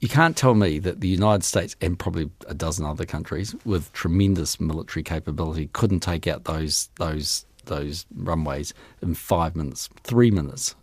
You 0.00 0.08
can't 0.08 0.36
tell 0.36 0.54
me 0.54 0.78
that 0.80 1.00
the 1.00 1.08
United 1.08 1.42
States 1.42 1.74
and 1.80 1.98
probably 1.98 2.30
a 2.48 2.54
dozen 2.54 2.84
other 2.84 3.06
countries 3.06 3.54
with 3.64 3.92
tremendous 3.92 4.60
military 4.60 5.02
capability 5.02 5.70
couldn't 5.72 6.00
take 6.00 6.26
out 6.26 6.44
those 6.44 6.90
those 6.98 7.46
those 7.64 8.04
runways 8.14 8.74
in 9.00 9.14
five 9.14 9.56
minutes, 9.56 9.88
three 10.02 10.30
minutes, 10.30 10.74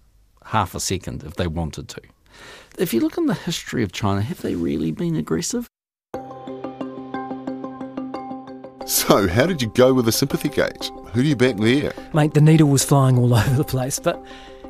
half 0.46 0.74
a 0.74 0.80
second 0.80 1.24
if 1.24 1.36
they 1.36 1.48
wanted 1.48 1.90
to. 1.90 2.02
If 2.78 2.94
you 2.94 3.02
look 3.02 3.18
in 3.18 3.26
the 3.26 3.34
history 3.34 3.84
of 3.84 3.92
China, 3.92 4.22
have 4.22 4.42
they 4.42 4.56
really 4.56 4.92
been 4.92 5.18
aggressive? 5.18 5.68
So, 8.90 9.28
how 9.28 9.46
did 9.46 9.62
you 9.62 9.68
go 9.68 9.94
with 9.94 10.06
the 10.06 10.12
sympathy 10.12 10.50
gauge? 10.50 10.90
Who 11.14 11.22
do 11.22 11.28
you 11.30 11.36
back 11.36 11.58
there? 11.58 11.94
Mate, 12.12 12.34
the 12.34 12.42
needle 12.42 12.70
was 12.70 12.84
flying 12.84 13.20
all 13.20 13.32
over 13.36 13.54
the 13.54 13.64
place, 13.64 14.00
but 14.00 14.20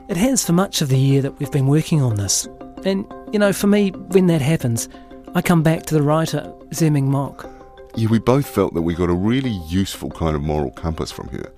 it 0.09 0.17
has 0.17 0.45
for 0.45 0.51
much 0.51 0.81
of 0.81 0.89
the 0.89 0.97
year 0.97 1.21
that 1.21 1.39
we've 1.39 1.51
been 1.53 1.67
working 1.67 2.01
on 2.01 2.15
this. 2.15 2.45
And, 2.83 3.05
you 3.31 3.39
know, 3.39 3.53
for 3.53 3.67
me, 3.67 3.91
when 3.91 4.27
that 4.27 4.41
happens, 4.41 4.89
I 5.35 5.41
come 5.41 5.63
back 5.63 5.83
to 5.83 5.93
the 5.93 6.01
writer, 6.01 6.53
Tze-Ming 6.73 7.09
Mok. 7.09 7.49
Yeah, 7.95 8.09
we 8.09 8.19
both 8.19 8.45
felt 8.45 8.73
that 8.73 8.81
we 8.81 8.93
got 8.93 9.09
a 9.09 9.13
really 9.13 9.57
useful 9.69 10.09
kind 10.09 10.35
of 10.35 10.41
moral 10.41 10.71
compass 10.71 11.13
from 11.13 11.29
her. 11.29 11.49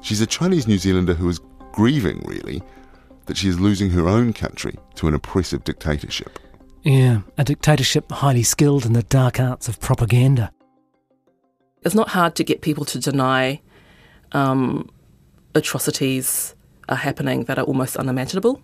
She's 0.00 0.20
a 0.20 0.26
Chinese 0.26 0.66
New 0.66 0.78
Zealander 0.78 1.14
who 1.14 1.28
is 1.28 1.40
grieving, 1.70 2.20
really, 2.26 2.64
that 3.26 3.36
she 3.36 3.48
is 3.48 3.60
losing 3.60 3.90
her 3.90 4.08
own 4.08 4.32
country 4.32 4.76
to 4.96 5.06
an 5.06 5.14
oppressive 5.14 5.62
dictatorship. 5.62 6.40
Yeah, 6.82 7.20
a 7.38 7.44
dictatorship 7.44 8.10
highly 8.10 8.42
skilled 8.42 8.86
in 8.86 8.92
the 8.92 9.04
dark 9.04 9.38
arts 9.38 9.68
of 9.68 9.78
propaganda. 9.78 10.50
It's 11.84 11.94
not 11.94 12.08
hard 12.10 12.34
to 12.36 12.44
get 12.44 12.60
people 12.60 12.84
to 12.86 12.98
deny 12.98 13.60
um, 14.32 14.88
atrocities 15.54 16.54
are 16.88 16.96
happening 16.96 17.44
that 17.44 17.58
are 17.58 17.64
almost 17.64 17.96
unimaginable 17.96 18.60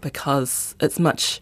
because 0.00 0.74
it's 0.80 0.98
much, 0.98 1.40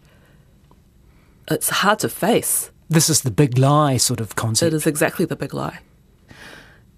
it's 1.49 1.69
hard 1.69 1.99
to 1.99 2.09
face. 2.09 2.71
This 2.89 3.09
is 3.09 3.21
the 3.21 3.31
big 3.31 3.57
lie 3.57 3.97
sort 3.97 4.19
of 4.19 4.35
concept. 4.35 4.73
It 4.73 4.75
is 4.75 4.87
exactly 4.87 5.25
the 5.25 5.35
big 5.35 5.53
lie. 5.53 5.79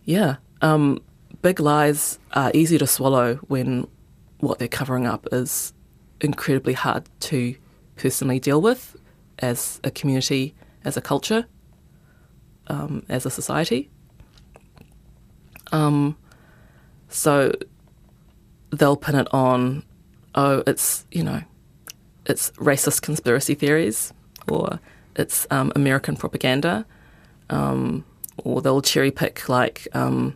Yeah. 0.04 0.38
Um, 0.62 1.02
big 1.42 1.60
lies 1.60 2.20
are 2.34 2.52
easy 2.54 2.78
to 2.78 2.88
swallow 2.88 3.36
when 3.48 3.88
what 4.40 4.60
they're 4.60 4.68
covering 4.68 5.08
up 5.08 5.28
is 5.32 5.74
incredibly 6.22 6.74
hard 6.74 7.10
to 7.20 7.56
personally 7.96 8.40
deal 8.40 8.62
with 8.62 8.96
as 9.40 9.80
a 9.84 9.92
community, 9.92 10.54
as 10.84 10.98
a 10.98 11.02
culture, 11.02 11.46
um, 12.68 13.04
as 13.10 13.26
a 13.26 13.30
society. 13.30 13.90
Um, 15.72 16.18
so 17.10 17.54
they'll 18.72 18.98
pin 18.98 19.16
it 19.16 19.28
on, 19.34 19.84
oh, 20.36 20.64
it's, 20.68 21.06
you 21.12 21.24
know, 21.24 21.42
it's 22.26 22.52
racist 22.52 23.02
conspiracy 23.02 23.56
theories 23.56 24.14
or 24.48 24.80
it's 25.16 25.48
um, 25.52 25.72
American 25.76 26.16
propaganda. 26.16 26.86
Um, 27.50 28.06
or 28.38 28.62
they'll 28.62 28.82
cherry 28.82 29.12
pick 29.12 29.48
like 29.48 29.88
um, 29.94 30.36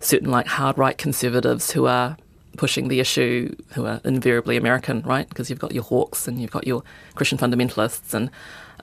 certain 0.00 0.30
like 0.30 0.46
hard 0.46 0.76
right 0.76 0.98
conservatives 0.98 1.70
who 1.70 1.86
are 1.86 2.16
pushing 2.56 2.88
the 2.88 3.00
issue, 3.00 3.54
who 3.74 3.86
are 3.86 4.00
invariably 4.04 4.56
American, 4.56 5.00
right? 5.02 5.28
Because 5.28 5.48
you've 5.48 5.58
got 5.58 5.72
your 5.72 5.84
hawks 5.84 6.28
and 6.28 6.40
you've 6.40 6.50
got 6.50 6.66
your 6.66 6.82
Christian 7.14 7.38
fundamentalists 7.38 8.12
and 8.12 8.30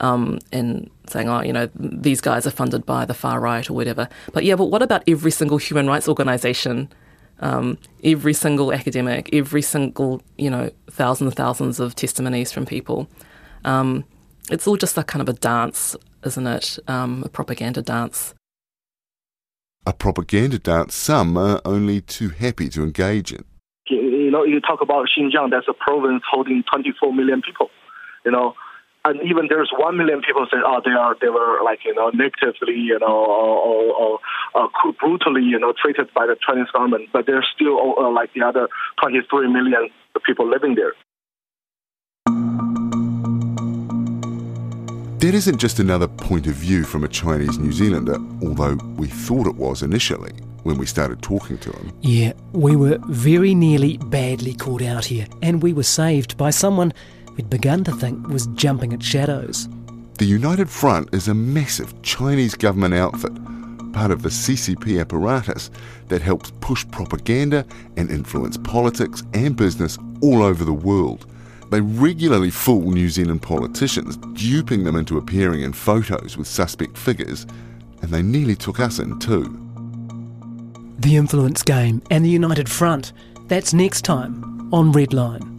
um, 0.01 0.39
and 0.51 0.89
saying, 1.07 1.29
oh, 1.29 1.41
you 1.41 1.53
know, 1.53 1.69
these 1.75 2.21
guys 2.21 2.47
are 2.47 2.51
funded 2.51 2.85
by 2.85 3.05
the 3.05 3.13
far 3.13 3.39
right 3.39 3.69
or 3.69 3.73
whatever. 3.73 4.07
But 4.33 4.43
yeah, 4.43 4.55
but 4.55 4.65
what 4.65 4.81
about 4.81 5.03
every 5.07 5.31
single 5.31 5.57
human 5.57 5.87
rights 5.87 6.07
organization, 6.07 6.89
um, 7.39 7.77
every 8.03 8.33
single 8.33 8.73
academic, 8.73 9.29
every 9.33 9.61
single, 9.61 10.21
you 10.37 10.49
know, 10.49 10.71
thousands 10.89 11.29
and 11.29 11.35
thousands 11.35 11.79
of 11.79 11.95
testimonies 11.95 12.51
from 12.51 12.65
people? 12.65 13.07
Um, 13.63 14.05
it's 14.51 14.67
all 14.67 14.77
just 14.77 14.97
a 14.97 15.03
kind 15.03 15.21
of 15.21 15.29
a 15.29 15.33
dance, 15.33 15.95
isn't 16.23 16.47
it? 16.47 16.79
Um, 16.87 17.23
a 17.25 17.29
propaganda 17.29 17.81
dance. 17.81 18.33
A 19.87 19.93
propaganda 19.93 20.57
dance 20.57 20.95
some 20.95 21.37
are 21.37 21.61
only 21.63 22.01
too 22.01 22.29
happy 22.29 22.69
to 22.69 22.83
engage 22.83 23.31
in. 23.31 23.43
You 23.87 24.31
know, 24.31 24.43
you 24.43 24.59
talk 24.59 24.81
about 24.81 25.07
Xinjiang, 25.15 25.51
that's 25.51 25.67
a 25.67 25.73
province 25.73 26.23
holding 26.29 26.63
24 26.71 27.13
million 27.13 27.43
people. 27.43 27.69
You 28.25 28.31
know, 28.31 28.55
and 29.05 29.21
even 29.21 29.45
there's 29.47 29.71
one 29.77 29.97
million 29.97 30.21
people 30.21 30.47
say, 30.51 30.57
oh, 30.65 30.81
they 30.83 30.91
are 30.91 31.15
they 31.21 31.29
were 31.29 31.63
like 31.63 31.79
you 31.85 31.93
know 31.93 32.09
negatively, 32.09 32.73
you 32.73 32.97
know, 32.99 33.07
or, 33.07 33.55
or, 33.69 34.19
or 34.55 34.65
uh, 34.65 34.67
brutally, 34.99 35.43
you 35.43 35.59
know, 35.59 35.73
treated 35.79 36.11
by 36.13 36.25
the 36.25 36.35
Chinese 36.45 36.67
government, 36.73 37.09
but 37.13 37.25
there's 37.27 37.47
still 37.55 37.95
uh, 37.97 38.09
like 38.11 38.33
the 38.33 38.41
other 38.41 38.67
23 39.01 39.47
million 39.51 39.89
people 40.25 40.49
living 40.49 40.75
there. 40.75 40.93
That 45.19 45.33
isn't 45.33 45.57
just 45.57 45.79
another 45.79 46.07
point 46.07 46.45
of 46.47 46.53
view 46.53 46.83
from 46.83 47.03
a 47.03 47.07
Chinese 47.07 47.57
New 47.57 47.71
Zealander, 47.71 48.17
although 48.43 48.75
we 48.95 49.07
thought 49.07 49.47
it 49.47 49.55
was 49.55 49.81
initially 49.81 50.31
when 50.63 50.77
we 50.77 50.85
started 50.85 51.21
talking 51.21 51.57
to 51.59 51.71
him. 51.71 51.93
Yeah, 52.01 52.33
we 52.53 52.75
were 52.75 52.99
very 53.07 53.53
nearly 53.53 53.97
badly 53.97 54.55
caught 54.55 54.81
out 54.81 55.05
here, 55.05 55.27
and 55.41 55.61
we 55.61 55.73
were 55.73 55.83
saved 55.83 56.37
by 56.37 56.49
someone 56.49 56.91
we'd 57.35 57.49
begun 57.49 57.83
to 57.83 57.91
think 57.93 58.27
was 58.27 58.47
jumping 58.47 58.93
at 58.93 59.03
shadows. 59.03 59.67
The 60.17 60.25
United 60.25 60.69
Front 60.69 61.13
is 61.13 61.27
a 61.27 61.33
massive 61.33 62.01
Chinese 62.01 62.55
government 62.55 62.93
outfit, 62.93 63.33
part 63.91 64.11
of 64.11 64.21
the 64.21 64.29
CCP 64.29 64.99
apparatus 64.99 65.69
that 66.07 66.21
helps 66.21 66.51
push 66.61 66.85
propaganda 66.91 67.65
and 67.97 68.09
influence 68.09 68.57
politics 68.57 69.23
and 69.33 69.55
business 69.55 69.97
all 70.21 70.41
over 70.41 70.63
the 70.63 70.73
world. 70.73 71.25
They 71.71 71.81
regularly 71.81 72.51
fool 72.51 72.91
New 72.91 73.09
Zealand 73.09 73.41
politicians, 73.41 74.17
duping 74.33 74.83
them 74.83 74.95
into 74.95 75.17
appearing 75.17 75.61
in 75.61 75.73
photos 75.73 76.37
with 76.37 76.47
suspect 76.47 76.97
figures, 76.97 77.45
and 78.01 78.11
they 78.11 78.21
nearly 78.21 78.55
took 78.55 78.79
us 78.79 78.99
in 78.99 79.19
too. 79.19 79.61
The 80.99 81.17
Influence 81.17 81.63
Game 81.63 82.01
and 82.09 82.23
the 82.23 82.29
United 82.29 82.69
Front. 82.69 83.13
That's 83.47 83.73
next 83.73 84.03
time 84.03 84.73
on 84.73 84.93
Redline. 84.93 85.54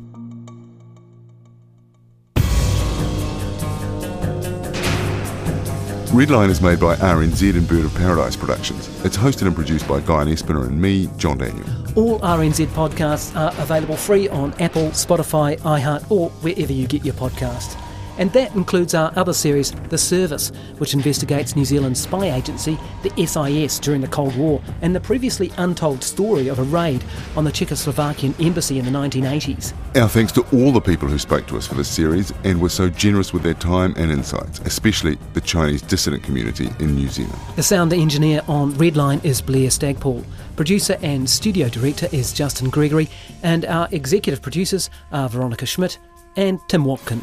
Redline 6.11 6.51
is 6.51 6.63
made 6.63 6.79
by 6.79 6.95
RNZ 6.97 7.57
and 7.57 7.69
Bird 7.69 7.85
of 7.85 7.95
Paradise 7.95 8.37
Productions. 8.37 8.89
It's 9.05 9.17
hosted 9.17 9.47
and 9.47 9.55
produced 9.55 9.87
by 9.89 10.01
Guy 10.01 10.25
Espiner 10.25 10.67
and 10.67 10.81
me, 10.81 11.09
John 11.17 11.39
Daniell. 11.39 11.97
All 11.97 12.21
RNZ 12.21 12.67
podcasts 12.69 13.37
are 13.37 13.53
available 13.61 13.97
free 13.97 14.29
on 14.29 14.55
Apple, 14.61 14.91
Spotify, 14.91 15.59
iHeart, 15.61 16.11
or 16.11 16.31
wherever 16.41 16.73
you 16.73 16.87
get 16.87 17.05
your 17.05 17.15
podcasts. 17.15 17.77
And 18.19 18.33
that 18.33 18.55
includes 18.55 18.95
our 18.95 19.13
other 19.17 19.33
series, 19.33 19.73
The 19.73 19.99
Service, 19.99 20.51
which 20.79 20.95
investigates 20.95 21.55
New 21.55 21.65
Zealand's 21.65 22.01
spy 22.01 22.35
agency, 22.35 22.79
the 23.03 23.27
SIS, 23.27 23.79
during 23.79 24.01
the 24.01 24.09
Cold 24.09 24.37
War, 24.37 24.63
and 24.83 24.95
the 24.95 25.01
previously 25.01 25.53
untold 25.59 26.03
story 26.03 26.49
of 26.49 26.59
a 26.59 26.63
raid 26.63 27.05
on 27.37 27.45
the 27.45 27.53
Czechoslovakian 27.53 28.35
embassy 28.45 28.79
in 28.79 28.85
the 28.85 28.91
1980s. 28.91 29.75
Our 30.01 30.09
thanks 30.09 30.33
to 30.33 30.43
all 30.53 30.73
the 30.73 30.81
people 30.81 31.09
who 31.09 31.19
spoke 31.19 31.47
to 31.49 31.57
us 31.57 31.67
for 31.67 31.75
this 31.75 31.89
series 31.89 32.33
and 32.45 32.61
were 32.61 32.69
so 32.69 32.89
generous 32.89 33.33
with 33.33 33.43
their 33.43 33.55
time 33.55 33.95
and 33.97 34.11
insights, 34.11 34.61
especially 34.61 35.19
the 35.35 35.41
Chinese 35.41 35.83
dissident 35.83 36.23
community 36.23 36.69
in 36.81 36.95
New 36.95 37.09
Zealand. 37.09 37.39
The 37.57 37.63
sound 37.63 37.93
engineer 37.93 38.43
on 38.49 38.73
Redline 38.75 39.25
is 39.25 39.41
Blair 39.41 39.71
Stagpole. 39.71 40.25
Producer 40.57 40.97
and 41.03 41.29
studio 41.29 41.69
director 41.69 42.09
is 42.13 42.33
Justin 42.33 42.71
Gregory, 42.71 43.09
and 43.43 43.67
our 43.67 43.89
executive 43.93 44.41
producers 44.41 44.89
are 45.13 45.29
Veronica 45.29 45.67
Schmidt 45.67 45.99
and 46.37 46.59
Tim 46.69 46.85
Watkin. 46.85 47.23